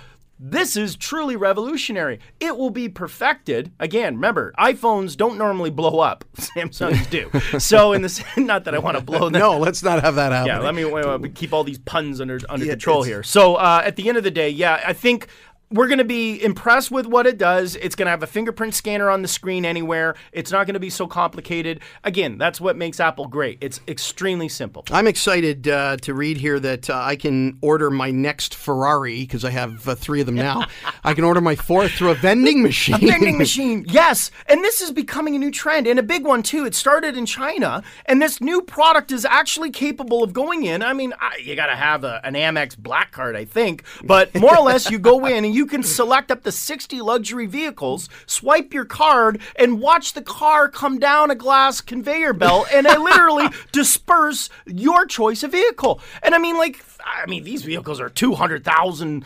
This 0.45 0.77
is 0.77 0.97
truly 0.97 1.37
revolutionary. 1.37 2.19
It 2.41 2.57
will 2.57 2.71
be 2.71 2.89
perfected. 2.89 3.71
Again, 3.79 4.17
remember, 4.17 4.53
iPhones 4.59 5.17
don't 5.17 5.39
normally 5.39 5.71
blow 5.71 6.01
up. 6.01 6.25
Samsungs 6.37 7.09
do. 7.11 7.31
So, 7.61 7.93
in 7.93 8.03
the 8.03 8.25
not 8.37 8.65
that 8.65 8.75
I 8.75 8.79
want 8.79 8.99
to 8.99 9.05
blow 9.05 9.29
them. 9.31 9.39
no, 9.39 9.57
let's 9.57 9.85
not 9.85 10.03
have 10.03 10.17
that 10.17 10.33
happen. 10.33 10.49
Yeah, 10.49 10.59
let 10.59 10.75
me 10.75 10.83
uh, 10.83 11.19
keep 11.33 11.53
all 11.53 11.63
these 11.63 11.79
puns 11.79 12.21
under 12.21 12.41
under 12.49 12.65
Yeah, 12.67 12.73
control 12.73 13.05
here. 13.05 13.23
So, 13.23 13.55
uh, 13.55 13.83
at 13.85 13.95
the 13.95 14.09
end 14.09 14.19
of 14.19 14.25
the 14.25 14.33
day, 14.33 14.49
yeah, 14.49 14.83
I 14.85 14.93
think 14.95 15.29
we're 15.73 15.89
going 15.89 15.99
to 15.99 16.05
be 16.05 16.43
impressed 16.43 16.91
with 16.91 17.07
what 17.07 17.27
it 17.27 17.39
does. 17.39 17.77
It's 17.77 17.95
going 17.95 18.07
to 18.07 18.11
have 18.11 18.23
a 18.23 18.27
fingerprint 18.27 18.75
scanner 18.75 19.11
on 19.11 19.23
the 19.23 19.29
screen 19.29 19.65
anywhere. 19.65 20.15
It's 20.33 20.53
not 20.53 20.67
going 20.67 20.75
to 20.75 20.81
be 20.81 20.91
so 20.91 21.07
complicated. 21.07 21.81
Again, 22.05 22.39
that's 22.39 22.61
what 22.61 22.77
makes 22.77 23.01
Apple 23.01 23.27
great. 23.27 23.59
It's 23.61 23.81
extremely 23.89 24.49
simple. 24.49 24.85
I'm 24.91 25.07
excited 25.07 25.67
uh, 25.69 25.97
to 25.99 26.15
read 26.15 26.37
here 26.37 26.61
that 26.61 26.91
uh, 26.91 27.01
I 27.03 27.17
can 27.17 27.59
order 27.63 27.91
my 27.91 28.11
next 28.11 28.55
Ferrari 28.55 29.21
because 29.21 29.45
I 29.45 29.51
have 29.51 29.89
uh, 29.89 29.95
three 29.95 30.21
of 30.21 30.27
them 30.27 30.35
now. 30.35 30.67
I 31.05 31.15
can 31.15 31.25
order 31.25 31.41
my 31.41 31.57
fourth 31.57 31.93
through 31.93 32.11
a 32.11 32.15
vending 32.15 32.63
machine. 32.63 32.97
A 32.97 32.99
vending 32.99 33.39
machine, 33.43 33.85
yes. 33.89 34.31
And 34.47 34.63
this 34.63 34.81
is 34.81 34.91
becoming 34.91 35.35
a 35.35 35.39
new 35.39 35.51
trend 35.51 35.87
and 35.87 35.99
a 35.99 36.03
big 36.03 36.25
one 36.25 36.43
too. 36.43 36.67
It 36.67 36.75
started 36.75 37.17
in 37.17 37.27
China, 37.27 37.83
and 38.07 38.21
this 38.21 38.41
new 38.41 38.61
product 38.63 39.11
is 39.11 39.25
actually 39.25 39.71
capable 39.71 40.23
of 40.23 40.33
going 40.33 40.65
in. 40.65 40.83
I 40.83 40.93
mean, 40.93 41.15
I, 41.19 41.39
you 41.43 41.57
got 41.57 41.67
to 41.67 41.77
have 41.77 42.05
a, 42.05 42.21
an 42.25 42.35
Amex 42.35 42.77
Black 42.77 43.13
Card, 43.13 43.37
I 43.37 43.45
think, 43.45 43.85
but 44.05 44.35
more 44.35 44.57
or 44.57 44.63
less, 44.63 44.91
you 44.91 44.99
go 44.99 45.27
in 45.27 45.45
and 45.45 45.55
you 45.55 45.62
can 45.67 45.83
select 45.83 46.31
up 46.31 46.43
to 46.45 46.53
60 46.53 47.01
luxury 47.01 47.47
vehicles, 47.47 48.09
swipe 48.27 48.73
your 48.73 48.85
card, 48.85 49.41
and 49.57 49.81
watch 49.81 50.13
the 50.13 50.23
car 50.23 50.69
come 50.69 50.99
down 50.99 51.31
a 51.31 51.35
glass 51.35 51.81
conveyor 51.81 52.33
belt, 52.33 52.67
and 52.73 52.87
it 52.87 53.01
literally 53.01 53.49
disperse 53.73 54.49
your 54.67 55.07
choice 55.07 55.43
of 55.43 55.53
vehicle. 55.53 56.01
And 56.23 56.35
I 56.35 56.39
mean, 56.39 56.57
like, 56.57 56.85
I 57.05 57.27
mean, 57.27 57.45
these 57.45 57.65
vehicles 57.65 58.01
are 58.01 58.09
200,000 58.09 59.25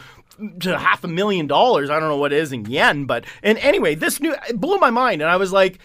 to 0.60 0.78
half 0.78 1.04
a 1.04 1.08
million 1.08 1.46
dollars. 1.46 1.90
I 1.90 1.98
don't 1.98 2.08
know 2.08 2.16
what 2.16 2.32
it 2.32 2.38
is 2.38 2.52
in 2.52 2.66
yen, 2.66 3.04
but 3.04 3.24
and 3.42 3.58
anyway, 3.58 3.94
this 3.94 4.20
new 4.20 4.34
it 4.48 4.60
blew 4.60 4.78
my 4.78 4.90
mind, 4.90 5.22
and 5.22 5.30
I 5.30 5.36
was 5.36 5.52
like, 5.52 5.78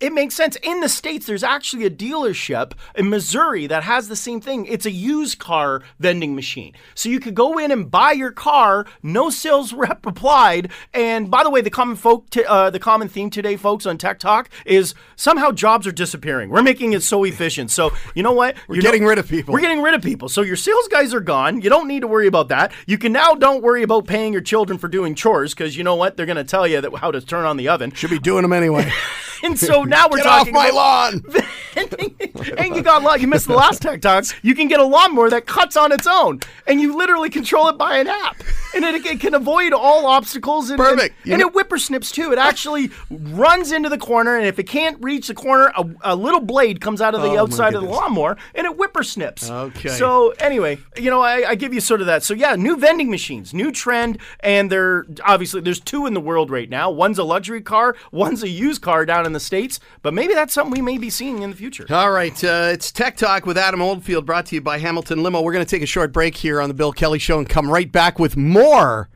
it 0.00 0.12
makes 0.12 0.34
sense. 0.34 0.56
In 0.62 0.80
the 0.80 0.88
states, 0.88 1.26
there's 1.26 1.44
actually 1.44 1.84
a 1.84 1.90
dealership 1.90 2.72
in 2.94 3.08
Missouri 3.08 3.66
that 3.66 3.84
has 3.84 4.08
the 4.08 4.16
same 4.16 4.40
thing. 4.40 4.66
It's 4.66 4.86
a 4.86 4.90
used 4.90 5.38
car 5.38 5.82
vending 5.98 6.34
machine, 6.34 6.74
so 6.94 7.08
you 7.08 7.20
could 7.20 7.34
go 7.34 7.58
in 7.58 7.70
and 7.70 7.90
buy 7.90 8.12
your 8.12 8.32
car, 8.32 8.86
no 9.02 9.30
sales 9.30 9.72
rep 9.84 10.04
applied. 10.06 10.70
And 10.92 11.30
by 11.30 11.42
the 11.42 11.50
way, 11.50 11.60
the 11.60 11.70
common 11.70 11.96
folk, 11.96 12.30
t- 12.30 12.44
uh, 12.44 12.70
the 12.70 12.80
common 12.80 13.08
theme 13.08 13.30
today, 13.30 13.56
folks, 13.56 13.86
on 13.86 13.98
Tech 13.98 14.18
Talk 14.18 14.50
is 14.66 14.94
somehow 15.16 15.50
jobs 15.50 15.86
are 15.86 15.92
disappearing. 15.92 16.50
We're 16.50 16.62
making 16.62 16.92
it 16.92 17.02
so 17.02 17.24
efficient. 17.24 17.70
So 17.70 17.92
you 18.14 18.22
know 18.22 18.32
what? 18.32 18.56
We're 18.68 18.80
getting 18.80 19.04
rid 19.04 19.18
of 19.18 19.28
people. 19.28 19.54
We're 19.54 19.60
getting 19.60 19.82
rid 19.82 19.94
of 19.94 20.02
people. 20.02 20.28
So 20.28 20.42
your 20.42 20.56
sales 20.56 20.88
guys 20.88 21.14
are 21.14 21.20
gone. 21.20 21.62
You 21.62 21.70
don't 21.70 21.88
need 21.88 22.00
to 22.00 22.08
worry 22.08 22.26
about 22.26 22.48
that. 22.48 22.72
You 22.86 22.98
can 22.98 23.12
now 23.12 23.34
don't 23.34 23.62
worry 23.62 23.82
about 23.82 23.93
paying 24.02 24.32
your 24.32 24.42
children 24.42 24.78
for 24.78 24.88
doing 24.88 25.14
chores 25.14 25.54
because 25.54 25.76
you 25.76 25.84
know 25.84 25.94
what? 25.96 26.16
They're 26.16 26.26
going 26.26 26.36
to 26.36 26.44
tell 26.44 26.66
you 26.66 26.80
that 26.80 26.94
how 26.96 27.10
to 27.10 27.20
turn 27.20 27.44
on 27.44 27.56
the 27.56 27.68
oven. 27.68 27.92
Should 27.92 28.10
be 28.10 28.18
doing 28.18 28.42
them 28.42 28.52
anyway. 28.52 28.90
and 29.42 29.58
so 29.58 29.82
now 29.84 30.08
we're 30.08 30.18
Get 30.18 30.26
off 30.26 30.50
my 30.50 30.66
about- 30.68 30.74
lawn. 30.74 31.24
and 31.76 32.76
you 32.76 32.82
got 32.82 33.02
lawn. 33.02 33.20
You 33.20 33.26
missed 33.28 33.46
the 33.46 33.54
last 33.54 33.82
tech 33.82 34.00
talk. 34.00 34.24
You 34.42 34.54
can 34.54 34.68
get 34.68 34.80
a 34.80 34.84
lawnmower 34.84 35.30
that 35.30 35.46
cuts 35.46 35.76
on 35.76 35.92
its 35.92 36.06
own, 36.06 36.40
and 36.66 36.80
you 36.80 36.96
literally 36.96 37.30
control 37.30 37.68
it 37.68 37.76
by 37.78 37.98
an 37.98 38.06
app, 38.08 38.36
and 38.74 38.84
it, 38.84 39.04
it 39.04 39.20
can 39.20 39.34
avoid 39.34 39.72
all 39.72 40.06
obstacles. 40.06 40.70
And, 40.70 40.78
Perfect. 40.78 41.14
And, 41.24 41.32
and 41.34 41.40
know- 41.40 41.48
it 41.48 41.54
whippersnips 41.54 42.12
too. 42.12 42.32
It 42.32 42.38
actually 42.38 42.90
runs 43.10 43.72
into 43.72 43.88
the 43.88 43.98
corner, 43.98 44.36
and 44.36 44.46
if 44.46 44.58
it 44.58 44.64
can't 44.68 45.02
reach 45.02 45.28
the 45.28 45.34
corner, 45.34 45.72
a, 45.76 45.84
a 46.02 46.16
little 46.16 46.40
blade 46.40 46.80
comes 46.80 47.00
out 47.00 47.14
of 47.14 47.22
the 47.22 47.30
Oh, 47.34 47.38
outside 47.38 47.74
of 47.74 47.82
the 47.82 47.88
lawnmower, 47.88 48.36
and 48.54 48.66
it 48.66 48.76
whippersnips. 48.76 49.50
Okay. 49.50 49.88
So 49.88 50.30
anyway, 50.38 50.78
you 50.96 51.10
know, 51.10 51.20
I, 51.22 51.50
I 51.50 51.54
give 51.56 51.72
you 51.74 51.80
sort 51.80 52.00
of 52.00 52.06
that. 52.06 52.22
So 52.22 52.34
yeah, 52.34 52.54
new 52.54 52.76
vending 52.76 53.10
machines, 53.10 53.52
new 53.52 53.72
trend, 53.72 54.18
and 54.40 54.70
they're 54.70 55.06
obviously 55.24 55.60
there's 55.62 55.80
two 55.80 56.06
in 56.06 56.14
the 56.14 56.20
world 56.20 56.50
right 56.50 56.68
now. 56.68 56.90
One's 56.90 57.18
a 57.18 57.24
luxury 57.24 57.60
car, 57.62 57.96
one's 58.12 58.42
a 58.42 58.48
used 58.48 58.82
car 58.82 59.04
down 59.04 59.26
in 59.26 59.32
the 59.32 59.40
states. 59.40 59.80
But 60.02 60.14
maybe 60.14 60.34
that's 60.34 60.52
something 60.52 60.70
we 60.72 60.82
may 60.82 60.98
be 60.98 61.10
seeing 61.10 61.42
in 61.42 61.50
the 61.50 61.56
future. 61.56 61.63
All 61.90 62.10
right, 62.10 62.44
uh, 62.44 62.70
it's 62.72 62.92
Tech 62.92 63.16
Talk 63.16 63.46
with 63.46 63.56
Adam 63.56 63.80
Oldfield, 63.80 64.26
brought 64.26 64.46
to 64.46 64.54
you 64.54 64.60
by 64.60 64.78
Hamilton 64.78 65.22
Limo. 65.22 65.40
We're 65.40 65.52
going 65.52 65.64
to 65.64 65.70
take 65.70 65.82
a 65.82 65.86
short 65.86 66.12
break 66.12 66.36
here 66.36 66.60
on 66.60 66.68
the 66.68 66.74
Bill 66.74 66.92
Kelly 66.92 67.18
Show 67.18 67.38
and 67.38 67.48
come 67.48 67.70
right 67.70 67.90
back 67.90 68.18
with 68.18 68.36
more 68.36 69.08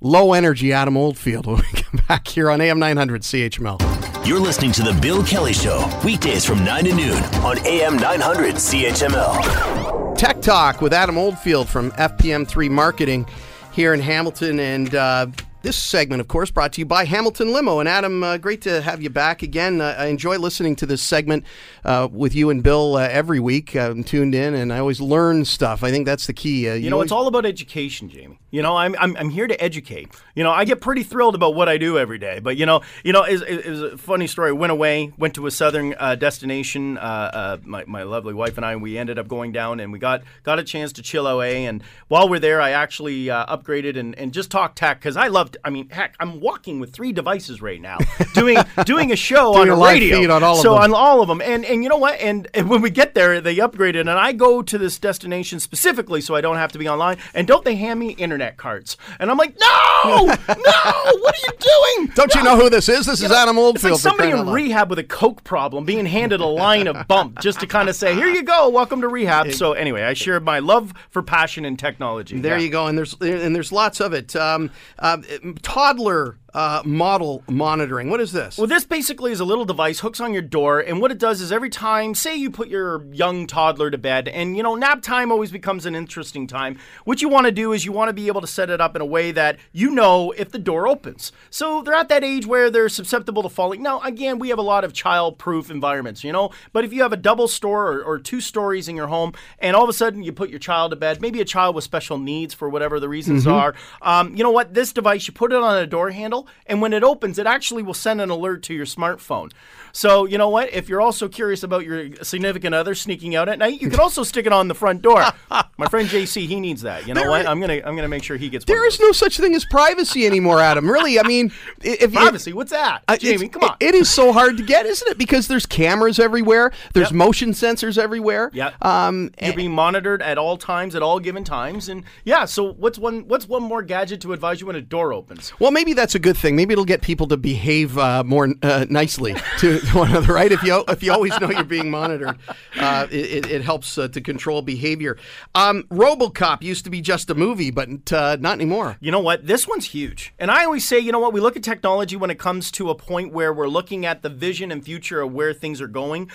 low 0.00 0.32
energy 0.32 0.72
Adam 0.72 0.96
Oldfield 0.96 1.46
when 1.46 1.56
we 1.56 1.82
come 1.82 2.00
back 2.06 2.28
here 2.28 2.50
on 2.50 2.60
AM 2.60 2.78
900 2.78 3.22
CHML. 3.22 4.26
You're 4.26 4.38
listening 4.38 4.72
to 4.72 4.82
The 4.82 4.92
Bill 5.00 5.24
Kelly 5.24 5.52
Show, 5.52 5.84
weekdays 6.04 6.44
from 6.44 6.64
9 6.64 6.84
to 6.84 6.94
noon 6.94 7.22
on 7.42 7.58
AM 7.66 7.96
900 7.96 8.54
CHML. 8.54 10.16
Tech 10.16 10.40
Talk 10.40 10.80
with 10.80 10.92
Adam 10.92 11.18
Oldfield 11.18 11.68
from 11.68 11.90
FPM3 11.92 12.70
Marketing 12.70 13.26
here 13.72 13.92
in 13.94 14.00
Hamilton. 14.00 14.60
And 14.60 14.94
uh, 14.94 15.26
this 15.66 15.76
segment, 15.76 16.20
of 16.20 16.28
course, 16.28 16.50
brought 16.50 16.72
to 16.74 16.80
you 16.80 16.86
by 16.86 17.04
Hamilton 17.04 17.52
Limo. 17.52 17.80
And 17.80 17.88
Adam, 17.88 18.22
uh, 18.22 18.36
great 18.38 18.62
to 18.62 18.80
have 18.82 19.02
you 19.02 19.10
back 19.10 19.42
again. 19.42 19.80
Uh, 19.80 19.96
I 19.98 20.06
enjoy 20.06 20.38
listening 20.38 20.76
to 20.76 20.86
this 20.86 21.02
segment 21.02 21.44
uh, 21.84 22.08
with 22.10 22.34
you 22.36 22.50
and 22.50 22.62
Bill 22.62 22.96
uh, 22.96 23.08
every 23.10 23.40
week. 23.40 23.74
I'm 23.74 24.04
tuned 24.04 24.34
in 24.34 24.54
and 24.54 24.72
I 24.72 24.78
always 24.78 25.00
learn 25.00 25.44
stuff. 25.44 25.82
I 25.82 25.90
think 25.90 26.06
that's 26.06 26.26
the 26.28 26.32
key. 26.32 26.68
Uh, 26.70 26.74
You 26.74 26.88
know, 26.90 26.96
always- 26.96 27.06
it's 27.06 27.12
all 27.12 27.26
about 27.26 27.44
education, 27.44 28.08
Jamie. 28.08 28.38
You 28.56 28.62
know, 28.62 28.74
I'm, 28.74 28.96
I'm, 28.98 29.14
I'm 29.18 29.28
here 29.28 29.46
to 29.46 29.62
educate. 29.62 30.08
You 30.34 30.42
know, 30.42 30.50
I 30.50 30.64
get 30.64 30.80
pretty 30.80 31.02
thrilled 31.02 31.34
about 31.34 31.54
what 31.54 31.68
I 31.68 31.76
do 31.76 31.98
every 31.98 32.16
day. 32.16 32.38
But 32.38 32.56
you 32.56 32.64
know, 32.64 32.80
you 33.04 33.12
know, 33.12 33.22
it, 33.24 33.42
it, 33.42 33.66
was 33.66 33.82
a 33.82 33.98
funny 33.98 34.26
story. 34.26 34.48
I 34.48 34.52
went 34.52 34.72
away, 34.72 35.12
went 35.18 35.34
to 35.34 35.46
a 35.46 35.50
southern 35.50 35.94
uh, 35.98 36.14
destination. 36.14 36.96
Uh, 36.96 37.00
uh, 37.34 37.56
my, 37.66 37.84
my 37.84 38.04
lovely 38.04 38.32
wife 38.32 38.56
and 38.56 38.64
I, 38.64 38.74
we 38.76 38.96
ended 38.96 39.18
up 39.18 39.28
going 39.28 39.52
down, 39.52 39.78
and 39.78 39.92
we 39.92 39.98
got 39.98 40.22
got 40.42 40.58
a 40.58 40.64
chance 40.64 40.94
to 40.94 41.02
chill 41.02 41.26
away. 41.26 41.66
And 41.66 41.82
while 42.08 42.30
we're 42.30 42.38
there, 42.38 42.62
I 42.62 42.70
actually 42.70 43.28
uh, 43.28 43.44
upgraded 43.54 43.98
and, 43.98 44.18
and 44.18 44.32
just 44.32 44.50
talked 44.50 44.78
tech 44.78 45.00
because 45.00 45.18
I 45.18 45.28
loved. 45.28 45.58
I 45.62 45.68
mean, 45.68 45.90
heck, 45.90 46.14
I'm 46.18 46.40
walking 46.40 46.80
with 46.80 46.94
three 46.94 47.12
devices 47.12 47.60
right 47.60 47.82
now, 47.82 47.98
doing 48.32 48.56
doing 48.86 49.12
a 49.12 49.16
show 49.16 49.52
Doing 49.56 49.68
on 49.68 49.76
a 49.76 49.78
live 49.78 50.00
radio. 50.00 50.20
feed 50.20 50.30
on 50.30 50.42
all 50.42 50.56
of 50.56 50.62
so 50.62 50.76
on 50.76 50.94
all 50.94 51.20
of 51.20 51.28
them. 51.28 51.42
And 51.42 51.62
and 51.66 51.82
you 51.82 51.90
know 51.90 51.98
what? 51.98 52.18
And, 52.20 52.48
and 52.54 52.70
when 52.70 52.80
we 52.80 52.88
get 52.88 53.12
there, 53.12 53.42
they 53.42 53.56
upgraded, 53.56 54.00
and 54.00 54.08
I 54.08 54.32
go 54.32 54.62
to 54.62 54.78
this 54.78 54.98
destination 54.98 55.60
specifically 55.60 56.22
so 56.22 56.34
I 56.34 56.40
don't 56.40 56.56
have 56.56 56.72
to 56.72 56.78
be 56.78 56.88
online. 56.88 57.18
And 57.34 57.46
don't 57.46 57.62
they 57.62 57.74
hand 57.74 58.00
me 58.00 58.12
internet 58.12 58.45
cards? 58.56 58.96
And 59.18 59.30
I'm 59.30 59.36
like, 59.36 59.56
no, 59.58 59.66
no, 60.04 60.24
what 60.46 61.34
are 61.34 61.42
you 61.46 61.52
doing? 61.58 62.12
Don't 62.14 62.34
you 62.34 62.42
know 62.42 62.56
who 62.56 62.70
this 62.70 62.88
is? 62.88 63.06
This 63.06 63.22
is 63.22 63.30
Adam 63.32 63.56
It's 63.56 63.64
Oldfield. 63.64 63.92
like 63.92 64.00
somebody 64.00 64.30
in 64.30 64.48
rehab 64.48 64.88
with 64.90 64.98
a 64.98 65.04
coke 65.04 65.42
problem 65.44 65.84
being 65.84 66.06
handed 66.06 66.40
a 66.40 66.46
line 66.46 66.86
of 66.86 67.08
bump 67.08 67.40
just 67.40 67.60
to 67.60 67.66
kind 67.66 67.88
of 67.88 67.96
say, 67.96 68.14
"Here 68.14 68.28
you 68.28 68.42
go, 68.42 68.68
welcome 68.68 69.00
to 69.00 69.08
rehab." 69.08 69.52
So 69.52 69.72
anyway, 69.72 70.02
I 70.02 70.12
share 70.14 70.38
my 70.40 70.58
love 70.60 70.92
for 71.10 71.22
passion 71.22 71.64
and 71.64 71.78
technology. 71.78 72.38
There 72.38 72.56
Yeah. 72.58 72.64
you 72.64 72.70
go, 72.70 72.86
and 72.86 72.96
there's 72.96 73.14
and 73.20 73.54
there's 73.54 73.72
lots 73.72 74.00
of 74.00 74.12
it. 74.12 74.36
Um, 74.36 74.70
uh, 74.98 75.18
toddler 75.62 76.38
uh, 76.56 76.80
model 76.86 77.44
monitoring. 77.50 78.08
What 78.08 78.18
is 78.22 78.32
this? 78.32 78.56
Well, 78.56 78.66
this 78.66 78.86
basically 78.86 79.30
is 79.30 79.40
a 79.40 79.44
little 79.44 79.66
device 79.66 80.00
hooks 80.00 80.20
on 80.20 80.32
your 80.32 80.40
door, 80.40 80.80
and 80.80 81.02
what 81.02 81.12
it 81.12 81.18
does 81.18 81.42
is 81.42 81.52
every 81.52 81.68
time, 81.68 82.14
say 82.14 82.34
you 82.34 82.50
put 82.50 82.68
your 82.68 83.04
young 83.12 83.46
toddler 83.46 83.90
to 83.90 83.98
bed, 83.98 84.26
and 84.26 84.56
you 84.56 84.62
know 84.62 84.74
nap 84.74 85.02
time 85.02 85.30
always 85.30 85.50
becomes 85.50 85.84
an 85.84 85.94
interesting 85.94 86.46
time. 86.46 86.78
What 87.04 87.20
you 87.20 87.28
want 87.28 87.44
to 87.44 87.52
do 87.52 87.72
is 87.72 87.84
you 87.84 87.92
want 87.92 88.08
to 88.08 88.14
be 88.14 88.28
able 88.28 88.40
to 88.40 88.46
set 88.46 88.70
it 88.70 88.80
up 88.80 88.96
in 88.96 89.02
a 89.02 89.06
way 89.06 89.32
that 89.32 89.58
you 89.72 89.90
know 89.90 90.30
if 90.32 90.50
the 90.50 90.58
door 90.58 90.88
opens. 90.88 91.30
So 91.50 91.82
they're 91.82 91.92
at 91.92 92.08
that 92.08 92.24
age 92.24 92.46
where 92.46 92.70
they're 92.70 92.88
susceptible 92.88 93.42
to 93.42 93.50
falling. 93.50 93.82
Now, 93.82 94.00
again, 94.00 94.38
we 94.38 94.48
have 94.48 94.58
a 94.58 94.62
lot 94.62 94.82
of 94.82 94.94
child-proof 94.94 95.70
environments, 95.70 96.24
you 96.24 96.32
know, 96.32 96.52
but 96.72 96.86
if 96.86 96.92
you 96.92 97.02
have 97.02 97.12
a 97.12 97.18
double 97.18 97.48
store 97.48 97.92
or, 97.92 98.02
or 98.02 98.18
two 98.18 98.40
stories 98.40 98.88
in 98.88 98.96
your 98.96 99.08
home, 99.08 99.34
and 99.58 99.76
all 99.76 99.82
of 99.82 99.90
a 99.90 99.92
sudden 99.92 100.22
you 100.22 100.32
put 100.32 100.48
your 100.48 100.58
child 100.58 100.92
to 100.92 100.96
bed, 100.96 101.20
maybe 101.20 101.42
a 101.42 101.44
child 101.44 101.74
with 101.74 101.84
special 101.84 102.16
needs 102.16 102.54
for 102.54 102.70
whatever 102.70 102.98
the 102.98 103.10
reasons 103.10 103.46
are, 103.46 103.74
um, 104.00 104.34
you 104.34 104.42
know 104.42 104.50
what? 104.50 104.72
This 104.72 104.94
device, 104.94 105.28
you 105.28 105.34
put 105.34 105.52
it 105.52 105.58
on 105.58 105.76
a 105.76 105.86
door 105.86 106.10
handle, 106.10 106.45
and 106.66 106.80
when 106.80 106.92
it 106.92 107.02
opens, 107.04 107.38
it 107.38 107.46
actually 107.46 107.82
will 107.82 107.94
send 107.94 108.20
an 108.20 108.30
alert 108.30 108.62
to 108.64 108.74
your 108.74 108.86
smartphone. 108.86 109.50
So, 109.92 110.26
you 110.26 110.36
know 110.36 110.48
what? 110.50 110.72
If 110.74 110.88
you're 110.90 111.00
also 111.00 111.26
curious 111.28 111.62
about 111.62 111.84
your 111.86 112.14
significant 112.22 112.74
other 112.74 112.94
sneaking 112.94 113.34
out 113.34 113.48
at 113.48 113.58
night, 113.58 113.80
you 113.80 113.88
can 113.88 113.98
also 114.00 114.22
stick 114.24 114.44
it 114.44 114.52
on 114.52 114.68
the 114.68 114.74
front 114.74 115.00
door. 115.00 115.24
My 115.78 115.86
friend 115.88 116.06
JC, 116.08 116.46
he 116.46 116.60
needs 116.60 116.82
that. 116.82 117.06
You 117.06 117.14
know 117.14 117.20
There 117.22 117.30
what? 117.30 117.40
is- 117.42 117.46
I'm 117.46 117.60
gonna 117.60 117.80
I'm 117.84 117.96
gonna 117.96 118.08
make 118.08 118.22
sure 118.22 118.36
he 118.36 118.48
gets 118.50 118.64
There 118.66 118.86
is 118.86 119.00
no 119.00 119.12
such 119.12 119.38
thing 119.38 119.54
as 119.54 119.64
privacy 119.64 120.26
anymore, 120.26 120.60
Adam. 120.60 120.90
Really, 120.90 121.18
I 121.18 121.22
mean, 121.22 121.50
if 121.82 122.12
privacy. 122.12 122.52
What's 122.52 122.72
that, 122.72 123.02
it's- 123.08 123.20
Jamie? 123.20 123.48
Come 123.48 123.62
on. 123.64 123.76
it- 123.80 123.86
it 123.86 123.94
is 123.94 124.10
so 124.12 124.32
hard 124.32 124.56
to 124.58 124.62
get, 124.64 124.84
isn't 124.84 125.08
it? 125.08 125.16
Because 125.16 125.46
there's 125.48 125.64
cameras 125.64 126.18
everywhere. 126.18 126.72
There's 126.92 127.06
Yep. 127.10 127.14
motion 127.16 127.50
sensors 127.52 127.96
everywhere. 127.96 128.50
Yep. 128.52 128.84
Um, 128.84 129.30
You're 129.40 129.54
being 129.54 129.70
monitored 129.72 130.20
at 130.22 130.36
all 130.38 130.56
times, 130.56 130.94
at 130.96 131.02
all 131.02 131.20
given 131.20 131.44
times, 131.44 131.88
and 131.88 132.02
yeah. 132.24 132.44
So 132.46 132.72
what's 132.72 132.98
one 132.98 133.28
what's 133.28 133.48
one 133.48 133.62
more 133.62 133.82
gadget 133.82 134.20
to 134.22 134.32
advise 134.32 134.60
you 134.60 134.66
when 134.66 134.76
a 134.76 134.80
door 134.82 135.12
opens? 135.14 135.52
well, 135.60 135.70
maybe 135.70 135.92
that's 135.94 136.14
a 136.14 136.18
good 136.26 136.36
thing. 136.36 136.56
Maybe 136.56 136.72
it'll 136.72 136.84
get 136.84 137.02
people 137.02 137.28
to 137.28 137.36
behave 137.36 137.96
uh, 137.96 138.24
more 138.24 138.48
uh, 138.60 138.84
nicely 138.90 139.36
to 139.60 139.78
one 139.92 140.10
another, 140.10 140.32
right? 140.32 140.50
If 140.50 140.60
you 140.64 140.82
if 140.88 141.00
you 141.00 141.12
always 141.12 141.38
know 141.40 141.48
you're 141.50 141.62
being 141.62 141.88
monitored, 141.88 142.36
uh, 142.76 143.06
it, 143.12 143.46
it- 143.46 143.62
helps 143.62 143.96
uh, 143.96 144.08
to 144.08 144.20
control 144.20 144.60
behavior. 144.60 145.16
Um, 145.54 145.84
RoboCop 145.84 146.62
used 146.62 146.84
to 146.84 146.90
be 146.90 147.00
just 147.00 147.30
a 147.30 147.34
movie, 147.34 147.70
but 147.70 148.12
uh, 148.12 148.36
not 148.40 148.54
anymore. 148.54 148.96
You 149.00 149.12
know 149.12 149.20
what? 149.20 149.46
This 149.46 149.68
one's 149.68 149.86
huge. 149.86 150.34
And 150.38 150.50
I 150.50 150.64
always 150.64 150.86
say, 150.86 150.98
you 150.98 151.12
know 151.12 151.20
what? 151.20 151.32
We 151.32 151.40
look 151.40 151.56
at 151.56 151.62
technology 151.62 152.16
when 152.16 152.30
it 152.30 152.38
comes 152.38 152.70
to 152.72 152.90
a 152.90 152.94
point 152.96 153.32
where 153.32 153.52
we're 153.52 153.68
looking 153.68 154.04
at 154.04 154.22
the 154.22 154.28
vision 154.28 154.72
and 154.72 154.84
future 154.84 155.20
of 155.20 155.32
where 155.32 155.52
things 155.54 155.80
are 155.80 155.88
going. 155.88 156.28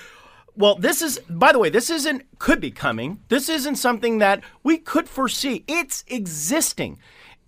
Well, 0.56 0.76
this 0.76 1.02
is, 1.02 1.20
by 1.30 1.52
the 1.54 1.60
way, 1.60 1.70
this 1.70 1.90
isn't, 1.90 2.38
could 2.40 2.60
be 2.60 2.72
coming. 2.72 3.20
This 3.30 3.48
isn't 3.50 3.76
something 3.76 4.18
that 4.20 4.42
we 4.64 4.78
could 4.78 5.08
foresee. 5.08 5.64
It's 5.68 6.04
existing. 6.08 6.98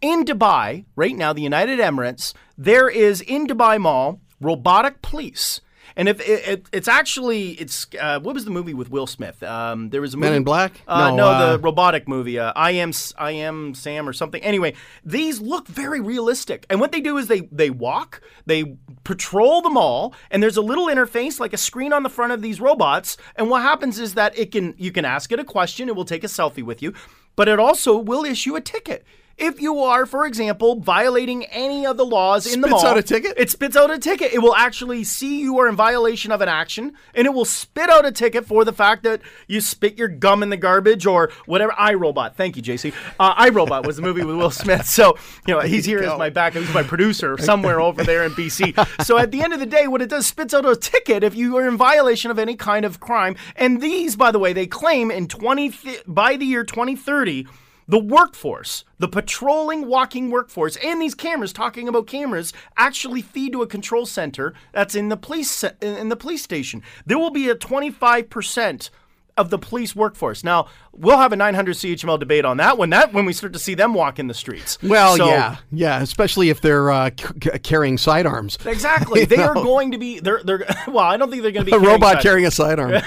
In 0.03 0.25
Dubai, 0.25 0.83
right 0.97 1.15
now, 1.15 1.31
the 1.31 1.41
United 1.41 1.79
Emirates, 1.79 2.33
there 2.57 2.89
is 2.89 3.21
in 3.21 3.47
Dubai 3.47 3.79
Mall 3.79 4.19
robotic 4.41 5.01
police. 5.01 5.61
And 5.95 6.09
if 6.09 6.19
it, 6.19 6.45
it, 6.45 6.65
it's 6.73 6.89
actually 6.89 7.51
it's 7.51 7.87
uh, 7.97 8.19
what 8.19 8.33
was 8.33 8.43
the 8.43 8.51
movie 8.51 8.73
with 8.73 8.89
Will 8.89 9.07
Smith? 9.07 9.41
Um, 9.43 9.91
there 9.91 10.01
was 10.01 10.13
a 10.13 10.17
movie, 10.17 10.31
Men 10.31 10.37
in 10.37 10.43
Black? 10.43 10.81
Uh, 10.89 11.11
No, 11.11 11.15
no, 11.15 11.27
uh, 11.27 11.51
the 11.51 11.59
robotic 11.59 12.09
movie. 12.09 12.37
Uh, 12.37 12.51
I 12.53 12.71
am 12.71 12.91
I 13.17 13.31
am 13.31 13.73
Sam 13.75 14.09
or 14.09 14.11
something. 14.11 14.43
Anyway, 14.43 14.73
these 15.05 15.39
look 15.39 15.67
very 15.69 16.01
realistic. 16.01 16.65
And 16.69 16.81
what 16.81 16.91
they 16.91 16.99
do 16.99 17.17
is 17.17 17.27
they 17.27 17.41
they 17.51 17.69
walk, 17.69 18.21
they 18.45 18.75
patrol 19.05 19.61
the 19.61 19.69
mall, 19.69 20.13
and 20.29 20.43
there's 20.43 20.57
a 20.57 20.61
little 20.61 20.87
interface 20.87 21.39
like 21.39 21.53
a 21.53 21.57
screen 21.57 21.93
on 21.93 22.03
the 22.03 22.09
front 22.09 22.33
of 22.33 22.41
these 22.41 22.59
robots. 22.59 23.15
And 23.37 23.49
what 23.49 23.61
happens 23.61 23.99
is 23.99 24.15
that 24.15 24.37
it 24.37 24.51
can 24.51 24.73
you 24.77 24.91
can 24.91 25.05
ask 25.05 25.31
it 25.31 25.39
a 25.39 25.45
question, 25.45 25.87
it 25.87 25.95
will 25.95 26.03
take 26.03 26.25
a 26.25 26.27
selfie 26.27 26.63
with 26.63 26.81
you, 26.81 26.93
but 27.37 27.47
it 27.47 27.57
also 27.57 27.97
will 27.97 28.25
issue 28.25 28.57
a 28.57 28.61
ticket. 28.61 29.05
If 29.37 29.59
you 29.59 29.79
are, 29.79 30.05
for 30.05 30.25
example, 30.27 30.79
violating 30.79 31.45
any 31.45 31.85
of 31.87 31.97
the 31.97 32.05
laws 32.05 32.45
in 32.45 32.61
the. 32.61 32.67
It 32.67 32.71
Spits 32.71 32.83
out 32.83 32.97
a 32.97 33.03
ticket? 33.03 33.33
It 33.35 33.49
spits 33.49 33.75
out 33.75 33.89
a 33.89 33.97
ticket. 33.97 34.31
It 34.31 34.39
will 34.39 34.55
actually 34.55 35.03
see 35.03 35.41
you 35.41 35.57
are 35.59 35.67
in 35.67 35.75
violation 35.75 36.31
of 36.31 36.41
an 36.41 36.49
action, 36.49 36.93
and 37.15 37.25
it 37.25 37.33
will 37.33 37.45
spit 37.45 37.89
out 37.89 38.05
a 38.05 38.11
ticket 38.11 38.45
for 38.45 38.63
the 38.63 38.71
fact 38.73 39.03
that 39.03 39.21
you 39.47 39.59
spit 39.59 39.97
your 39.97 40.07
gum 40.07 40.43
in 40.43 40.49
the 40.49 40.57
garbage 40.57 41.05
or 41.07 41.31
whatever. 41.47 41.73
iRobot. 41.73 42.35
Thank 42.35 42.57
you, 42.57 42.61
JC. 42.61 42.93
Uh, 43.19 43.33
iRobot 43.45 43.85
was 43.87 43.95
the 43.95 44.03
movie 44.03 44.23
with 44.23 44.35
Will 44.35 44.51
Smith. 44.51 44.85
So 44.85 45.17
you 45.47 45.55
know 45.55 45.61
he's 45.61 45.85
here 45.85 45.99
as 45.99 46.17
my 46.19 46.29
back. 46.29 46.53
He's 46.53 46.71
my 46.73 46.83
producer 46.83 47.37
somewhere 47.39 47.81
over 47.81 48.03
there 48.03 48.23
in 48.23 48.31
BC. 48.33 48.73
So 49.03 49.17
at 49.17 49.31
the 49.31 49.41
end 49.41 49.53
of 49.53 49.59
the 49.59 49.65
day, 49.65 49.87
what 49.87 50.01
it 50.01 50.09
does 50.09 50.27
spits 50.27 50.53
out 50.53 50.65
a 50.65 50.75
ticket 50.75 51.23
if 51.23 51.35
you 51.35 51.57
are 51.57 51.67
in 51.67 51.75
violation 51.77 52.31
of 52.31 52.37
any 52.39 52.55
kind 52.55 52.85
of 52.85 52.99
crime. 52.99 53.35
And 53.55 53.81
these, 53.81 54.15
by 54.15 54.31
the 54.31 54.39
way, 54.39 54.53
they 54.53 54.67
claim 54.67 55.09
in 55.11 55.27
twenty 55.27 55.69
th- 55.71 56.03
by 56.07 56.37
the 56.37 56.45
year 56.45 56.63
twenty 56.63 56.95
thirty 56.95 57.47
the 57.87 57.99
workforce, 57.99 58.83
the 58.99 59.07
patrolling 59.07 59.87
walking 59.87 60.29
workforce, 60.29 60.75
and 60.77 61.01
these 61.01 61.15
cameras 61.15 61.53
talking 61.53 61.87
about 61.87 62.07
cameras 62.07 62.53
actually 62.77 63.21
feed 63.21 63.51
to 63.53 63.61
a 63.61 63.67
control 63.67 64.05
center 64.05 64.53
that's 64.71 64.95
in 64.95 65.09
the 65.09 65.17
police 65.17 65.63
in 65.81 66.09
the 66.09 66.15
police 66.15 66.41
station. 66.41 66.81
There 67.05 67.19
will 67.19 67.31
be 67.31 67.49
a 67.49 67.55
25% 67.55 68.89
of 69.37 69.49
the 69.49 69.57
police 69.57 69.95
workforce. 69.95 70.43
Now, 70.43 70.67
we'll 70.91 71.17
have 71.17 71.33
a 71.33 71.35
900 71.35 71.75
CHML 71.75 72.19
debate 72.19 72.45
on 72.45 72.57
that 72.57 72.77
when 72.77 72.91
that 72.91 73.13
when 73.13 73.25
we 73.25 73.33
start 73.33 73.53
to 73.53 73.59
see 73.59 73.73
them 73.73 73.93
walk 73.93 74.19
in 74.19 74.27
the 74.27 74.33
streets. 74.33 74.77
Well, 74.83 75.17
So- 75.17 75.25
yeah, 75.27 75.57
yeah, 75.71 76.01
especially 76.01 76.49
if 76.49 76.61
they're 76.61 76.91
uh, 76.91 77.09
c- 77.19 77.49
carrying 77.63 77.97
sidearms. 77.97 78.57
Exactly. 78.65 79.25
They 79.33 79.37
are 79.41 79.53
going 79.55 79.91
to 79.93 79.97
be 79.97 80.19
they're 80.19 80.41
they're 80.43 80.65
well, 80.87 80.99
I 81.05 81.17
don't 81.17 81.31
think 81.31 81.41
they're 81.41 81.51
going 81.51 81.65
to 81.65 81.71
be 81.71 81.75
A 81.75 81.79
carrying 81.79 81.91
robot 81.93 82.13
side- 82.15 82.21
carrying 82.23 82.45
a 82.47 82.51
sidearm. 82.51 82.91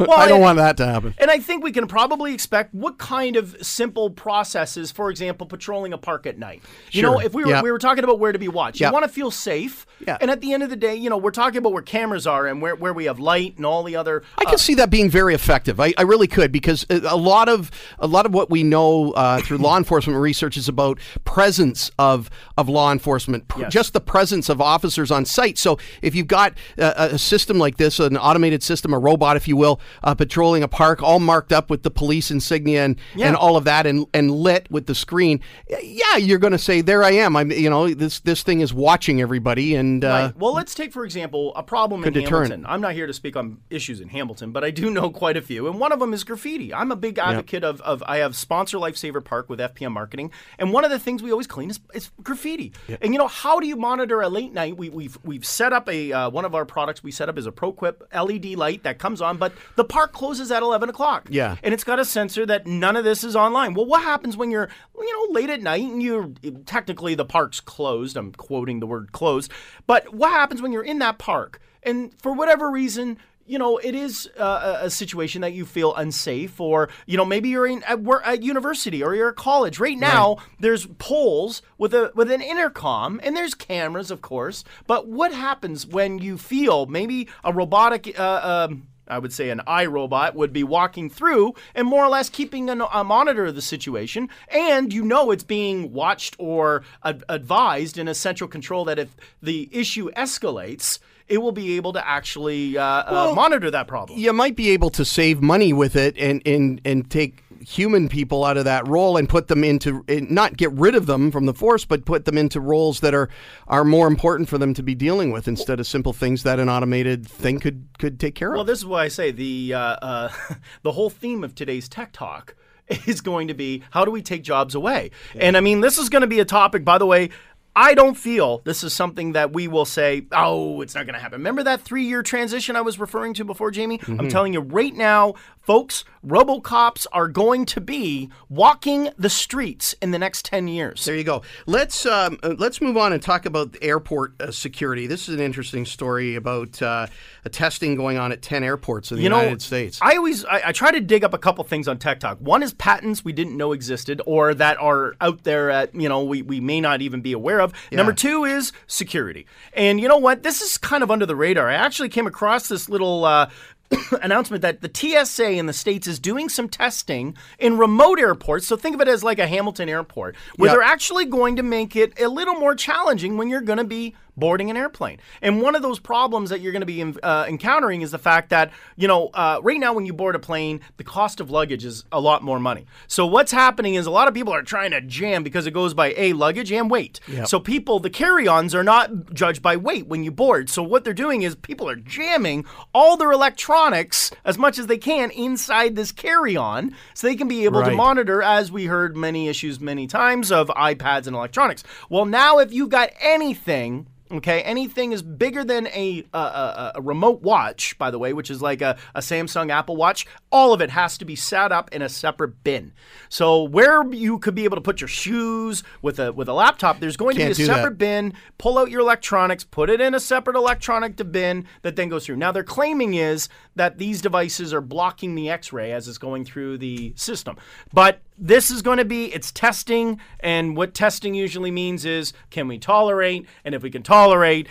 Well, 0.00 0.12
I 0.12 0.26
don't 0.26 0.36
and- 0.36 0.42
want 0.42 0.58
that 0.58 0.76
to 0.78 0.86
happen. 0.86 1.14
And 1.18 1.30
I 1.30 1.38
think 1.38 1.64
we 1.64 1.72
can 1.72 1.86
probably 1.86 2.34
expect 2.34 2.74
what 2.74 2.98
kind 2.98 3.36
of 3.36 3.56
simple 3.62 4.10
processes, 4.10 4.90
for 4.92 5.10
example, 5.10 5.46
patrolling 5.46 5.92
a 5.92 5.98
park 5.98 6.26
at 6.26 6.38
night. 6.38 6.62
You 6.90 7.02
know, 7.02 7.18
if 7.20 7.32
we 7.34 7.44
were 7.44 7.50
Yeah. 7.50 7.62
we 7.62 7.70
were 7.72 7.78
talking 7.78 8.04
about 8.04 8.18
where 8.18 8.32
to 8.32 8.38
be 8.38 8.48
watched, 8.48 8.80
Yeah. 8.80 8.88
you 8.88 8.92
want 8.92 9.04
to 9.04 9.08
feel 9.10 9.30
safe. 9.30 9.86
Yeah. 10.06 10.16
And 10.20 10.30
at 10.30 10.40
the 10.40 10.52
end 10.52 10.62
of 10.62 10.70
the 10.70 10.76
day, 10.76 10.94
you 10.94 11.08
know, 11.10 11.16
we're 11.18 11.30
talking 11.30 11.58
about 11.58 11.72
where 11.72 11.82
cameras 11.82 12.26
are 12.26 12.46
and 12.46 12.60
where, 12.62 12.74
where 12.74 12.92
we 12.92 13.04
have 13.06 13.18
light 13.18 13.56
and 13.56 13.64
all 13.66 13.82
the 13.82 13.96
other. 13.96 14.22
I 14.38 14.44
can 14.44 14.58
see 14.58 14.74
that 14.76 14.90
being 14.90 15.10
very 15.10 15.34
effective. 15.34 15.69
I, 15.78 15.92
I 15.98 16.02
really 16.02 16.26
could 16.26 16.50
because 16.50 16.84
a 16.88 17.16
lot 17.16 17.48
of 17.48 17.70
a 17.98 18.06
lot 18.06 18.26
of 18.26 18.32
what 18.34 18.50
we 18.50 18.62
know 18.62 19.12
uh, 19.12 19.40
through 19.42 19.58
law 19.58 19.76
enforcement 19.76 20.18
research 20.18 20.56
is 20.56 20.68
about 20.68 20.98
presence 21.24 21.90
of 21.98 22.30
of 22.56 22.68
law 22.68 22.90
enforcement, 22.92 23.46
pr- 23.48 23.60
Yes. 23.60 23.72
just 23.72 23.92
the 23.92 24.00
presence 24.00 24.48
of 24.48 24.60
officers 24.60 25.10
on 25.10 25.24
site. 25.26 25.58
So 25.58 25.78
if 26.02 26.14
you've 26.14 26.26
got 26.26 26.54
a, 26.78 27.14
a 27.14 27.18
system 27.18 27.58
like 27.58 27.76
this, 27.76 28.00
an 28.00 28.16
automated 28.16 28.62
system, 28.62 28.94
a 28.94 28.98
robot, 28.98 29.36
if 29.36 29.46
you 29.46 29.56
will, 29.56 29.80
uh, 30.02 30.14
patrolling 30.14 30.62
a 30.62 30.68
park, 30.68 31.02
all 31.02 31.20
marked 31.20 31.52
up 31.52 31.68
with 31.70 31.82
the 31.82 31.90
police 31.90 32.30
insignia 32.30 32.84
and, 32.84 32.96
Yeah. 33.14 33.28
and 33.28 33.36
all 33.36 33.56
of 33.56 33.64
that, 33.64 33.86
and 33.86 34.06
and 34.14 34.30
lit 34.30 34.66
with 34.70 34.86
the 34.86 34.94
screen, 34.94 35.40
yeah, 35.82 36.16
you're 36.16 36.38
going 36.38 36.52
to 36.52 36.58
say, 36.58 36.80
"There 36.80 37.04
I 37.04 37.10
am." 37.12 37.36
I'm, 37.36 37.50
you 37.52 37.68
know, 37.68 37.92
this 37.92 38.20
this 38.20 38.42
thing 38.42 38.60
is 38.60 38.72
watching 38.72 39.20
everybody, 39.20 39.74
and 39.74 40.04
uh, 40.04 40.08
Right. 40.08 40.36
Well, 40.38 40.54
let's 40.54 40.74
take 40.74 40.92
for 40.92 41.04
example 41.04 41.52
a 41.54 41.62
problem 41.62 42.02
in. 42.04 42.14
Hamilton. 42.14 42.64
I'm 42.66 42.80
not 42.80 42.94
here 42.94 43.06
to 43.06 43.12
speak 43.12 43.36
on 43.36 43.58
issues 43.70 44.00
in 44.00 44.08
Hamilton, 44.08 44.52
but 44.52 44.62
I 44.64 44.70
do 44.70 44.90
know 44.90 45.10
quite 45.10 45.36
a 45.36 45.42
few, 45.42 45.59
and 45.66 45.78
one 45.78 45.92
of 45.92 46.00
them 46.00 46.12
is 46.12 46.24
graffiti. 46.24 46.72
I'm 46.72 46.90
a 46.90 46.96
big 46.96 47.18
advocate 47.18 47.64
of, 47.64 47.80
of 47.82 48.02
I 48.06 48.18
have 48.18 48.36
sponsor 48.36 48.78
Lifesaver 48.78 49.24
Park 49.24 49.48
with 49.48 49.58
FPM 49.58 49.92
Marketing, 49.92 50.30
and 50.58 50.72
one 50.72 50.84
of 50.84 50.90
the 50.90 50.98
things 50.98 51.22
we 51.22 51.30
always 51.30 51.46
clean 51.46 51.70
is, 51.70 51.80
is 51.94 52.10
graffiti. 52.22 52.72
And 53.00 53.12
you 53.12 53.18
know 53.18 53.28
how 53.28 53.60
do 53.60 53.66
you 53.66 53.76
monitor 53.76 54.20
a 54.20 54.28
late 54.28 54.52
night? 54.52 54.76
We, 54.76 54.88
we've 54.88 55.18
we've 55.24 55.44
set 55.44 55.72
up 55.72 55.88
a 55.88 56.12
uh, 56.12 56.30
one 56.30 56.44
of 56.44 56.54
our 56.54 56.64
products 56.64 57.02
we 57.02 57.10
set 57.10 57.28
up 57.28 57.38
is 57.38 57.46
a 57.46 57.52
ProQuip 57.52 58.02
LED 58.14 58.56
light 58.56 58.82
that 58.84 58.98
comes 58.98 59.20
on, 59.20 59.36
but 59.36 59.52
the 59.76 59.84
park 59.84 60.12
closes 60.12 60.50
at 60.50 60.62
11 60.62 60.88
o'clock. 60.88 61.28
Yeah. 61.30 61.56
and 61.62 61.74
it's 61.74 61.84
got 61.84 61.98
a 61.98 62.04
sensor 62.04 62.46
that 62.46 62.66
none 62.66 62.96
of 62.96 63.04
this 63.04 63.24
is 63.24 63.36
online. 63.36 63.74
Well, 63.74 63.86
what 63.86 64.02
happens 64.02 64.36
when 64.36 64.50
you're 64.50 64.68
you 64.98 65.28
know 65.28 65.32
late 65.32 65.50
at 65.50 65.62
night 65.62 65.84
and 65.84 66.02
you're 66.02 66.30
technically 66.66 67.14
the 67.14 67.24
park's 67.24 67.60
closed? 67.60 68.16
I'm 68.16 68.32
quoting 68.32 68.80
the 68.80 68.86
word 68.86 69.12
closed, 69.12 69.50
but 69.86 70.14
what 70.14 70.30
happens 70.30 70.62
when 70.62 70.72
you're 70.72 70.84
in 70.84 70.98
that 71.00 71.18
park 71.18 71.60
and 71.82 72.12
for 72.20 72.32
whatever 72.32 72.70
reason? 72.70 73.18
You 73.50 73.58
know, 73.58 73.78
it 73.78 73.96
is 73.96 74.30
uh, 74.38 74.78
a 74.82 74.90
situation 74.90 75.40
that 75.40 75.52
you 75.52 75.66
feel 75.66 75.92
unsafe, 75.96 76.60
or 76.60 76.88
you 77.06 77.16
know, 77.16 77.24
maybe 77.24 77.48
you're 77.48 77.66
in 77.66 77.82
at, 77.82 78.00
work, 78.00 78.22
at 78.24 78.44
university 78.44 79.02
or 79.02 79.12
you're 79.12 79.30
at 79.30 79.34
college. 79.34 79.80
Right 79.80 79.98
now, 79.98 80.36
there's 80.60 80.86
poles 80.98 81.60
with 81.76 81.92
a 81.92 82.12
with 82.14 82.30
an 82.30 82.42
intercom, 82.42 83.20
and 83.24 83.36
there's 83.36 83.54
cameras, 83.54 84.12
of 84.12 84.22
course. 84.22 84.62
But 84.86 85.08
what 85.08 85.32
happens 85.32 85.84
when 85.84 86.20
you 86.20 86.38
feel 86.38 86.86
maybe 86.86 87.26
a 87.42 87.52
robotic 87.52 88.16
uh, 88.16 88.68
um, 88.70 88.86
I 89.08 89.18
would 89.18 89.32
say 89.32 89.50
an 89.50 89.62
iRobot 89.66 90.34
would 90.34 90.52
be 90.52 90.62
walking 90.62 91.10
through 91.10 91.54
and 91.74 91.88
more 91.88 92.04
or 92.04 92.08
less 92.08 92.30
keeping 92.30 92.70
an, 92.70 92.82
a 92.92 93.02
monitor 93.02 93.46
of 93.46 93.56
the 93.56 93.62
situation, 93.62 94.28
and 94.46 94.92
you 94.92 95.04
know 95.04 95.32
it's 95.32 95.42
being 95.42 95.92
watched 95.92 96.36
or 96.38 96.84
ad- 97.02 97.24
advised 97.28 97.98
in 97.98 98.06
a 98.06 98.14
central 98.14 98.46
control 98.46 98.84
that 98.84 99.00
if 99.00 99.16
the 99.42 99.68
issue 99.72 100.08
escalates, 100.12 101.00
it 101.30 101.38
will 101.38 101.52
be 101.52 101.76
able 101.76 101.92
to 101.94 102.06
actually 102.06 102.76
uh, 102.76 102.84
uh, 102.84 103.32
monitor 103.34 103.70
that 103.70 103.86
problem. 103.86 104.18
you 104.18 104.32
might 104.32 104.56
be 104.56 104.70
able 104.70 104.90
to 104.90 105.04
save 105.04 105.40
money 105.40 105.72
with 105.72 105.96
it 105.96 106.16
and 106.18 106.42
and 106.44 106.80
and 106.84 107.10
take 107.10 107.42
human 107.60 108.08
people 108.08 108.44
out 108.44 108.56
of 108.56 108.64
that 108.64 108.86
role 108.88 109.16
and 109.16 109.28
put 109.28 109.48
them 109.48 109.62
into 109.62 110.02
not 110.08 110.56
get 110.56 110.72
rid 110.72 110.94
of 110.94 111.06
them 111.06 111.30
from 111.30 111.44
the 111.46 111.52
force 111.52 111.84
but 111.84 112.04
put 112.06 112.24
them 112.24 112.38
into 112.38 112.58
roles 112.60 113.00
that 113.00 113.14
are 113.14 113.28
are 113.68 113.84
more 113.84 114.06
important 114.06 114.48
for 114.48 114.56
them 114.58 114.72
to 114.72 114.82
be 114.82 114.94
dealing 114.94 115.30
with 115.30 115.46
instead 115.46 115.78
of 115.78 115.86
simple 115.86 116.12
things 116.12 116.42
that 116.42 116.58
an 116.58 116.68
automated 116.68 117.26
thing 117.26 117.60
could 117.60 117.86
could 117.98 118.18
take 118.18 118.34
care 118.34 118.50
of. 118.50 118.56
Well, 118.56 118.64
this 118.64 118.78
is 118.78 118.86
why 118.86 119.04
I 119.04 119.08
say 119.08 119.30
the 119.30 119.74
uh, 119.74 119.78
uh, 119.78 120.32
the 120.82 120.92
whole 120.92 121.10
theme 121.10 121.44
of 121.44 121.54
today's 121.54 121.88
tech 121.88 122.12
talk 122.12 122.54
is 123.06 123.20
going 123.20 123.48
to 123.48 123.54
be 123.54 123.82
how 123.90 124.04
do 124.04 124.10
we 124.10 124.22
take 124.22 124.42
jobs 124.42 124.74
away? 124.74 125.10
And 125.34 125.56
I 125.56 125.60
mean, 125.60 125.80
this 125.80 125.98
is 125.98 126.08
going 126.08 126.22
to 126.22 126.28
be 126.28 126.40
a 126.40 126.44
topic. 126.44 126.84
By 126.84 126.98
the 126.98 127.06
way. 127.06 127.30
I 127.76 127.94
don't 127.94 128.16
feel 128.16 128.62
this 128.64 128.82
is 128.82 128.92
something 128.92 129.32
that 129.32 129.52
we 129.52 129.68
will 129.68 129.84
say, 129.84 130.26
oh, 130.32 130.80
it's 130.80 130.94
not 130.94 131.06
going 131.06 131.14
to 131.14 131.20
happen. 131.20 131.38
Remember 131.40 131.62
that 131.62 131.80
three 131.80 132.04
year 132.04 132.22
transition 132.22 132.76
I 132.76 132.80
was 132.80 132.98
referring 132.98 133.34
to 133.34 133.44
before, 133.44 133.70
Jamie? 133.70 134.00
I'm 134.08 134.28
telling 134.28 134.52
you 134.52 134.60
right 134.60 134.94
now, 134.94 135.34
folks, 135.60 136.04
Robocops 136.26 137.06
are 137.12 137.28
going 137.28 137.64
to 137.66 137.80
be 137.80 138.28
walking 138.48 139.10
the 139.16 139.30
streets 139.30 139.94
in 140.02 140.10
the 140.10 140.18
next 140.18 140.44
10 140.44 140.68
years. 140.68 141.04
there 141.04 141.16
you 141.16 141.24
go. 141.24 141.42
Let's 141.66 142.04
um, 142.06 142.38
uh, 142.42 142.54
let's 142.58 142.80
move 142.80 142.96
on 142.96 143.12
and 143.12 143.22
talk 143.22 143.46
about 143.46 143.76
airport 143.80 144.40
uh, 144.40 144.50
security. 144.50 145.06
This 145.06 145.28
is 145.28 145.34
an 145.34 145.40
interesting 145.40 145.86
story 145.86 146.34
about 146.34 146.82
uh, 146.82 147.06
a 147.44 147.48
testing 147.48 147.94
going 147.94 148.18
on 148.18 148.32
at 148.32 148.42
ten 148.42 148.62
airports 148.64 149.10
in 149.10 149.18
the 149.18 149.22
you 149.22 149.28
know, 149.28 149.38
United 149.38 149.62
States. 149.62 149.98
I 150.02 150.16
always 150.16 150.44
I, 150.44 150.62
I 150.66 150.72
try 150.72 150.90
to 150.90 151.00
dig 151.00 151.24
up 151.24 151.32
a 151.32 151.38
couple 151.38 151.64
things 151.64 151.88
on 151.88 151.98
Tech 151.98 152.20
Talk. 152.20 152.38
One 152.38 152.62
is 152.62 152.74
patents 152.74 153.24
we 153.24 153.32
didn't 153.32 153.56
know 153.56 153.72
existed 153.72 154.20
or 154.26 154.54
that 154.54 154.78
are 154.78 155.14
out 155.20 155.44
there 155.44 155.70
at 155.70 155.94
you 155.94 156.08
know 156.08 156.24
we, 156.24 156.42
we 156.42 156.60
may 156.60 156.80
not 156.80 157.00
even 157.00 157.20
be 157.20 157.32
aware 157.32 157.59
of. 157.60 157.72
Number 157.92 158.12
two 158.12 158.44
is 158.44 158.72
security. 158.86 159.46
And 159.72 160.00
you 160.00 160.08
know 160.08 160.16
what? 160.18 160.42
This 160.42 160.60
is 160.60 160.78
kind 160.78 161.02
of 161.02 161.10
under 161.10 161.26
the 161.26 161.36
radar. 161.36 161.68
I 161.68 161.74
actually 161.74 162.08
came 162.08 162.26
across 162.26 162.68
this 162.68 162.88
little 162.88 163.24
uh, 163.24 163.50
announcement 164.22 164.62
that 164.62 164.80
the 164.80 164.90
TSA 164.92 165.50
in 165.52 165.66
the 165.66 165.72
states 165.72 166.06
is 166.06 166.18
doing 166.18 166.48
some 166.48 166.68
testing 166.68 167.36
in 167.58 167.78
remote 167.78 168.18
airports. 168.18 168.66
So 168.66 168.76
think 168.76 168.94
of 168.94 169.00
it 169.00 169.08
as 169.08 169.22
like 169.24 169.38
a 169.38 169.46
Hamilton 169.46 169.88
airport, 169.88 170.36
where 170.56 170.68
Yep. 170.70 170.76
they're 170.76 170.86
actually 170.86 171.24
going 171.24 171.56
to 171.56 171.62
make 171.62 171.96
it 171.96 172.18
a 172.20 172.28
little 172.28 172.54
more 172.54 172.74
challenging 172.74 173.36
when 173.36 173.48
you're 173.48 173.60
going 173.60 173.78
to 173.78 173.84
be 173.84 174.14
boarding 174.36 174.70
an 174.70 174.76
airplane. 174.76 175.18
And 175.42 175.60
one 175.62 175.74
of 175.74 175.82
those 175.82 175.98
problems 175.98 176.50
that 176.50 176.60
you're 176.60 176.72
going 176.72 176.80
to 176.80 176.86
be 176.86 177.02
uh, 177.22 177.44
encountering 177.48 178.02
is 178.02 178.10
the 178.10 178.18
fact 178.18 178.50
that, 178.50 178.72
you 178.96 179.08
know, 179.08 179.28
uh, 179.34 179.60
right 179.62 179.78
now 179.78 179.92
when 179.92 180.06
you 180.06 180.12
board 180.12 180.34
a 180.34 180.38
plane, 180.38 180.80
the 180.96 181.04
cost 181.04 181.40
of 181.40 181.50
luggage 181.50 181.84
is 181.84 182.04
a 182.12 182.20
lot 182.20 182.42
more 182.42 182.58
money. 182.60 182.86
So 183.06 183.26
what's 183.26 183.52
happening 183.52 183.94
is 183.94 184.06
a 184.06 184.10
lot 184.10 184.28
of 184.28 184.34
people 184.34 184.52
are 184.52 184.62
trying 184.62 184.92
to 184.92 185.00
jam 185.00 185.42
because 185.42 185.66
it 185.66 185.72
goes 185.72 185.94
by 185.94 186.14
A, 186.16 186.32
luggage 186.32 186.72
and 186.72 186.90
weight. 186.90 187.20
So 187.46 187.60
people, 187.60 188.00
the 188.00 188.10
carry 188.10 188.48
ons 188.48 188.74
are 188.74 188.84
not 188.84 189.32
judged 189.34 189.62
by 189.62 189.76
weight 189.76 190.06
when 190.06 190.24
you 190.24 190.30
board. 190.30 190.70
So 190.70 190.82
what 190.82 191.04
they're 191.04 191.14
doing 191.14 191.42
is 191.42 191.54
people 191.54 191.88
are 191.88 191.96
jamming 191.96 192.64
all 192.94 193.16
their 193.16 193.32
electronics 193.32 194.30
as 194.44 194.58
much 194.58 194.78
as 194.78 194.86
they 194.86 194.98
can 194.98 195.30
inside 195.30 195.96
this 195.96 196.12
carry 196.12 196.56
on 196.56 196.94
so 197.14 197.26
they 197.26 197.36
can 197.36 197.48
be 197.48 197.64
able 197.64 197.82
to 197.82 197.90
monitor, 197.90 198.42
as 198.42 198.70
we 198.72 198.86
heard 198.86 199.16
many 199.16 199.48
issues 199.48 199.80
many 199.80 200.06
times, 200.06 200.50
of 200.52 200.68
iPads 200.68 201.26
and 201.26 201.36
electronics. 201.36 201.82
Well, 202.08 202.24
now 202.24 202.58
if 202.58 202.72
you've 202.72 202.88
got 202.88 203.10
anything 203.20 204.06
Okay, 204.32 204.62
anything 204.62 205.10
is 205.10 205.22
bigger 205.22 205.64
than 205.64 205.88
a, 205.88 206.24
a, 206.32 206.38
a, 206.38 206.92
a 206.96 207.02
remote 207.02 207.42
watch, 207.42 207.98
by 207.98 208.12
the 208.12 208.18
way, 208.18 208.32
which 208.32 208.48
is 208.48 208.62
like 208.62 208.80
a, 208.80 208.96
a 209.12 209.18
Samsung 209.20 209.72
Apple 209.72 209.96
Watch. 209.96 210.24
All 210.52 210.72
of 210.72 210.80
it 210.80 210.90
has 210.90 211.18
to 211.18 211.24
be 211.24 211.34
set 211.34 211.72
up 211.72 211.92
in 211.92 212.00
a 212.00 212.08
separate 212.08 212.62
bin. 212.62 212.92
So 213.28 213.64
where 213.64 214.04
you 214.12 214.38
could 214.38 214.54
be 214.54 214.62
able 214.62 214.76
to 214.76 214.80
put 214.82 215.00
your 215.00 215.08
shoes 215.08 215.82
with 216.00 216.20
a 216.20 216.32
with 216.32 216.48
a 216.48 216.52
laptop, 216.52 217.00
there's 217.00 217.16
going 217.16 217.36
Can't 217.36 217.54
to 217.54 217.58
be 217.58 217.64
a 217.64 217.66
that. 217.66 217.74
separate 217.74 217.98
bin. 217.98 218.32
Pull 218.56 218.78
out 218.78 218.88
your 218.88 219.00
electronics, 219.00 219.64
put 219.64 219.90
it 219.90 220.00
in 220.00 220.14
a 220.14 220.20
separate 220.20 220.54
electronic 220.54 221.16
to 221.16 221.24
bin 221.24 221.66
that 221.82 221.96
then 221.96 222.08
goes 222.08 222.24
through. 222.24 222.36
Now 222.36 222.52
their 222.52 222.62
claiming 222.62 223.14
is 223.14 223.48
that 223.74 223.98
these 223.98 224.22
devices 224.22 224.72
are 224.72 224.80
blocking 224.80 225.34
the 225.34 225.50
X-ray 225.50 225.90
as 225.90 226.06
it's 226.06 226.18
going 226.18 226.44
through 226.44 226.78
the 226.78 227.14
system, 227.16 227.56
but 227.92 228.20
this 228.38 228.70
is 228.70 228.80
going 228.80 228.96
to 228.96 229.04
be 229.04 229.26
it's 229.34 229.52
testing 229.52 230.18
and 230.40 230.74
what 230.74 230.94
testing 230.94 231.34
usually 231.34 231.70
means 231.70 232.06
is 232.06 232.32
can 232.48 232.66
we 232.68 232.78
tolerate 232.78 233.46
and 233.66 233.74
if 233.74 233.82
we 233.82 233.90
can 233.90 234.02
tolerate 234.02 234.19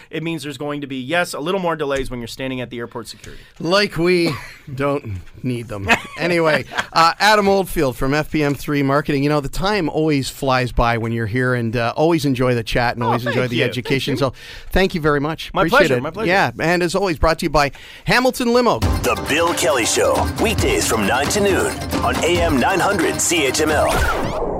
it 0.10 0.24
means 0.24 0.44
there's 0.44 0.58
going 0.58 0.82
to 0.82 0.88
be 0.88 0.98
yes 0.98 1.34
a 1.34 1.40
little 1.40 1.60
more 1.62 1.76
delays 1.76 2.10
when 2.12 2.20
you're 2.20 2.28
standing 2.28 2.62
at 2.62 2.70
the 2.70 2.78
airport 2.80 3.08
security 3.08 3.42
Like 3.60 3.98
we 3.98 4.32
don't 4.74 5.20
need 5.44 5.68
them. 5.68 5.88
Anyway, 6.18 6.66
uh, 6.94 7.14
Adam 7.20 7.48
Oldfield 7.48 7.96
from 7.98 8.12
FPM3 8.12 8.84
Marketing. 8.86 9.24
You 9.24 9.30
know, 9.30 9.40
the 9.42 9.50
time 9.50 9.90
always 9.90 10.30
flies 10.30 10.72
by 10.72 10.98
when 10.98 11.12
you're 11.12 11.26
here 11.28 11.54
and 11.54 11.76
uh, 11.76 11.94
always 11.96 12.26
enjoy 12.26 12.54
the 12.56 12.64
chat 12.64 12.96
and 12.96 13.04
always 13.04 13.22
Oh, 13.22 13.26
thank 13.26 13.38
enjoy 13.38 13.48
the 13.48 13.56
you. 13.58 13.64
education. 13.64 14.18
So 14.18 14.34
thank 14.72 14.94
you 14.96 15.02
very 15.02 15.20
much. 15.20 15.54
My 15.54 15.62
Appreciate 15.62 15.78
pleasure, 15.80 15.98
it. 15.98 16.02
my 16.02 16.12
pleasure. 16.12 16.28
Yeah, 16.30 16.52
and 16.60 16.84
as 16.84 16.94
always, 16.96 17.18
brought 17.18 17.40
to 17.40 17.46
you 17.46 17.50
by 17.50 17.72
Hamilton 18.06 18.54
Limo. 18.54 18.80
The 18.80 19.16
Bill 19.30 19.54
Kelly 19.54 19.86
Show, 19.86 20.14
weekdays 20.42 20.88
from 20.88 21.08
9 21.08 21.26
to 21.28 21.40
noon 21.42 21.68
on 22.04 22.16
AM 22.24 22.60
900 22.60 23.16
CHML. 23.16 24.59